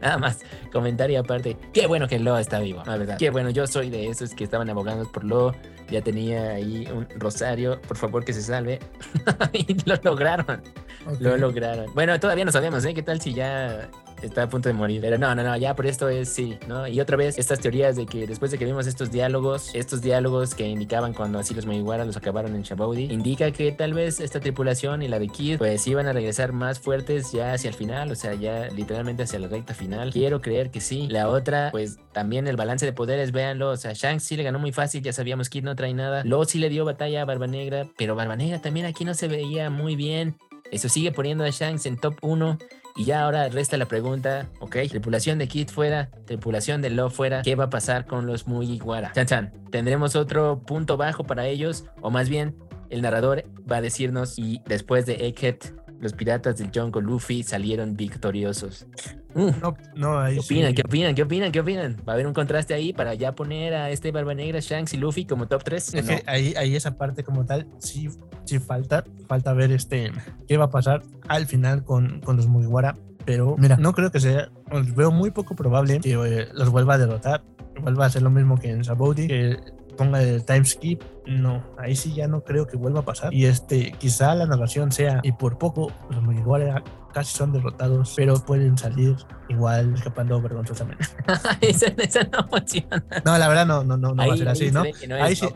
[0.00, 0.38] nada más,
[0.72, 3.18] comentario aparte, qué bueno que Lo está vivo, la verdad.
[3.18, 5.54] Qué bueno, yo soy de esos que estaban abogando por Lo,
[5.90, 8.78] ya tenía ahí un rosario, por favor que se salve.
[9.52, 10.62] y lo lograron.
[11.18, 11.86] Lo lograron.
[11.94, 12.94] Bueno, todavía no sabemos, ¿eh?
[12.94, 13.88] ¿Qué tal si ya
[14.22, 15.00] está a punto de morir?
[15.00, 16.86] Pero no, no, no, ya por esto es sí, ¿no?
[16.86, 20.54] Y otra vez, estas teorías de que después de que vimos estos diálogos, estos diálogos
[20.54, 24.40] que indicaban cuando así los Mugiwara los acabaron en Shabaudi, indica que tal vez esta
[24.40, 28.10] tripulación y la de Kid, pues iban a regresar más fuertes ya hacia el final,
[28.10, 30.12] o sea, ya literalmente hacia la recta final.
[30.12, 31.06] Quiero creer que sí.
[31.08, 34.58] La otra, pues también el balance de poderes, véanlo, o sea, Shanks sí le ganó
[34.58, 36.22] muy fácil, ya sabíamos Kid no trae nada.
[36.24, 39.28] Lo sí le dio batalla a Barba Negra, pero Barba Negra también aquí no se
[39.28, 40.36] veía muy bien.
[40.70, 42.58] Eso sigue poniendo a Shanks en top 1.
[42.96, 47.42] Y ya ahora resta la pregunta, ok, tripulación de Kid fuera, tripulación de Lo fuera,
[47.42, 49.12] ¿qué va a pasar con los Mugiwara?
[49.12, 51.84] Chan chan, ¿tendremos otro punto bajo para ellos?
[52.02, 52.56] O más bien,
[52.90, 55.56] el narrador va a decirnos y después de Egghead,
[56.00, 58.86] los piratas del Jungle Luffy salieron victoriosos.
[59.34, 60.54] Uh, No, no, ahí ¿Qué sí.
[60.54, 60.74] opinan?
[60.74, 61.14] ¿Qué opinan?
[61.14, 61.52] ¿Qué opinan?
[61.52, 61.96] ¿Qué opinan?
[62.08, 64.96] ¿Va a haber un contraste ahí para ya poner a este Barba Negra, Shanks y
[64.96, 65.94] Luffy como top 3?
[65.94, 68.08] Es que ahí, ahí esa parte como tal, sí,
[68.44, 70.10] sí falta, falta ver este
[70.48, 72.96] qué va a pasar al final con, con los Mugiwara.
[73.26, 76.94] Pero mira, no creo que sea, os veo muy poco probable que eh, los vuelva
[76.94, 77.42] a derrotar,
[77.82, 79.58] vuelva a hacer lo mismo que en Sabaudi, que
[79.96, 81.02] ponga el time skip.
[81.26, 83.32] No, ahí sí ya no creo que vuelva a pasar.
[83.32, 88.34] Y este, quizá la narración sea, y por poco los Mugiwara casi son derrotados, pero
[88.34, 89.16] pueden salir
[89.48, 91.04] igual escapando vergonzosamente.
[91.60, 93.04] esa, esa no funciona.
[93.24, 94.84] No, la verdad no, no, no, no va a ser así, ¿no?
[95.08, 95.46] no Ahí sí.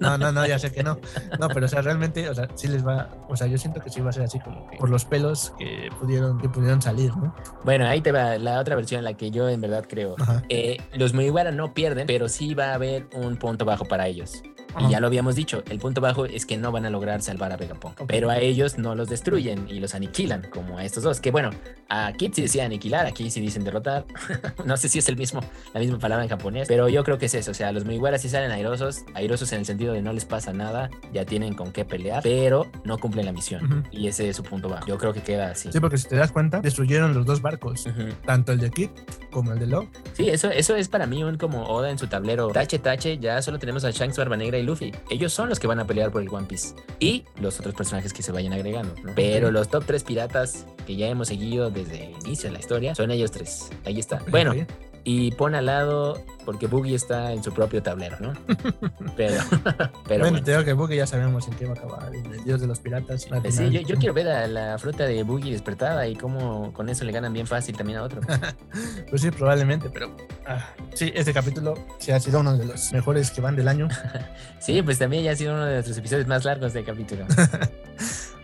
[0.00, 0.98] No, no, no, ya sé que no.
[1.38, 3.90] No, pero o sea, realmente, o sea, sí les va, o sea, yo siento que
[3.90, 7.14] sí va a ser así como que por los pelos que pudieron, que pudieron salir,
[7.16, 7.34] ¿no?
[7.64, 10.16] Bueno, ahí te va la otra versión, la que yo en verdad creo.
[10.48, 14.42] Eh, los Mugiwara no pierden, pero sí va a haber un punto bajo para ellos.
[14.80, 17.52] Y ya lo habíamos dicho, el punto bajo es que no van a lograr salvar
[17.52, 18.02] a Vegapunk.
[18.06, 21.20] Pero a ellos no los destruyen y los aniquilan, como a estos dos.
[21.20, 21.50] Que bueno,
[21.88, 24.04] a Kid sí decía aniquilar, aquí sí dicen derrotar.
[24.64, 25.40] no sé si es el mismo,
[25.72, 27.50] la misma palabra en japonés, pero yo creo que es eso.
[27.50, 30.52] O sea, los Mugiwara sí salen airosos, airosos en el sentido de no les pasa
[30.52, 33.86] nada, ya tienen con qué pelear, pero no cumplen la misión.
[33.90, 34.86] Y ese es su punto bajo.
[34.86, 35.70] Yo creo que queda así.
[35.72, 37.86] Sí, porque si te das cuenta, destruyeron los dos barcos,
[38.24, 38.90] tanto el de Kid
[39.30, 39.88] como el de Lo.
[40.12, 42.48] Sí, eso, eso es para mí un como Oda en su tablero.
[42.48, 44.92] Tache, tache, ya solo tenemos a Shanks, Barba Negra y Luffy.
[45.10, 46.74] Ellos son los que van a pelear por el One Piece.
[47.00, 48.94] Y los otros personajes que se vayan agregando.
[49.02, 49.12] ¿no?
[49.14, 52.94] Pero los top 3 piratas que ya hemos seguido desde el inicio de la historia
[52.94, 53.70] son ellos tres.
[53.84, 54.20] Ahí está.
[54.28, 54.54] Bueno.
[55.04, 58.32] Y pon al lado, porque Boogie está en su propio tablero, ¿no?
[59.16, 60.42] Pero, pero bueno, bueno.
[60.42, 62.80] te digo que Boogie ya sabemos en qué va a acabar, el dios de los
[62.80, 63.28] piratas.
[63.50, 67.04] Sí, yo, yo quiero ver a la fruta de Boogie despertada y cómo con eso
[67.04, 68.20] le ganan bien fácil también a otro.
[69.10, 73.30] Pues sí, probablemente, pero ah, sí, este capítulo sí ha sido uno de los mejores
[73.30, 73.88] que van del año.
[74.58, 77.26] Sí, pues también ya ha sido uno de nuestros episodios más largos del capítulo.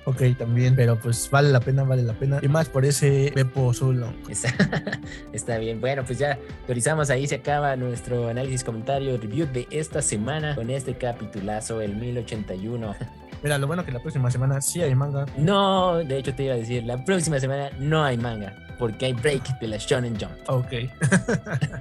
[0.04, 2.38] Ok, también, pero pues vale la pena, vale la pena.
[2.42, 3.32] Y más por ese
[3.74, 4.14] Zulong.
[4.28, 4.54] Está,
[5.32, 5.80] está bien.
[5.80, 7.10] Bueno, pues ya teorizamos.
[7.10, 12.96] Ahí se acaba nuestro análisis, comentario, review de esta semana con este capitulazo, el 1081.
[13.42, 15.24] Mira, lo bueno que la próxima semana sí hay manga.
[15.38, 19.12] No, de hecho te iba a decir, la próxima semana no hay manga, porque hay
[19.14, 20.32] break de la Shonen Jump.
[20.46, 20.72] Ok.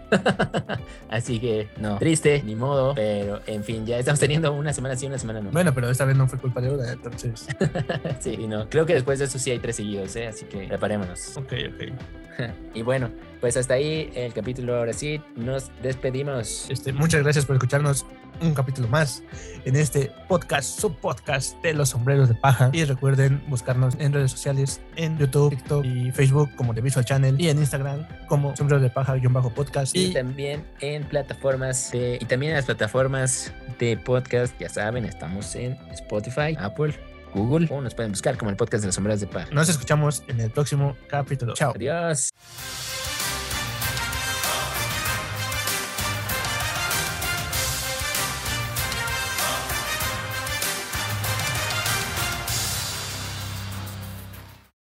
[1.10, 5.06] Así que no, triste, ni modo, pero en fin, ya estamos teniendo una semana sí,
[5.06, 5.52] una semana no.
[5.52, 7.48] Bueno, pero esta vez no fue culpa de Oda, entonces.
[8.20, 8.70] Sí, y no.
[8.70, 10.28] Creo que después de eso sí hay tres seguidos, ¿eh?
[10.28, 11.38] Así que preparémonos.
[11.38, 11.94] Ok, ok.
[12.74, 13.10] Y bueno,
[13.42, 14.78] pues hasta ahí el capítulo.
[14.78, 16.70] Ahora sí, nos despedimos.
[16.70, 18.06] Este, muchas gracias por escucharnos
[18.42, 19.24] un capítulo más
[19.66, 22.70] en este podcast, subpodcast de los sombreros de paja.
[22.74, 27.40] Y recuerden buscarnos en redes sociales, en YouTube, TikTok y Facebook como The Visual Channel
[27.40, 29.96] y en Instagram como sombreros de paja-podcast.
[29.96, 35.06] Y Y también en plataformas de, y también en las plataformas de podcast, ya saben,
[35.06, 36.94] estamos en Spotify, Apple,
[37.34, 39.48] Google, o nos pueden buscar como el podcast de las sombras de paja.
[39.52, 41.54] nos escuchamos en el próximo capítulo.
[41.54, 41.74] Chao.
[41.76, 42.30] Adiós.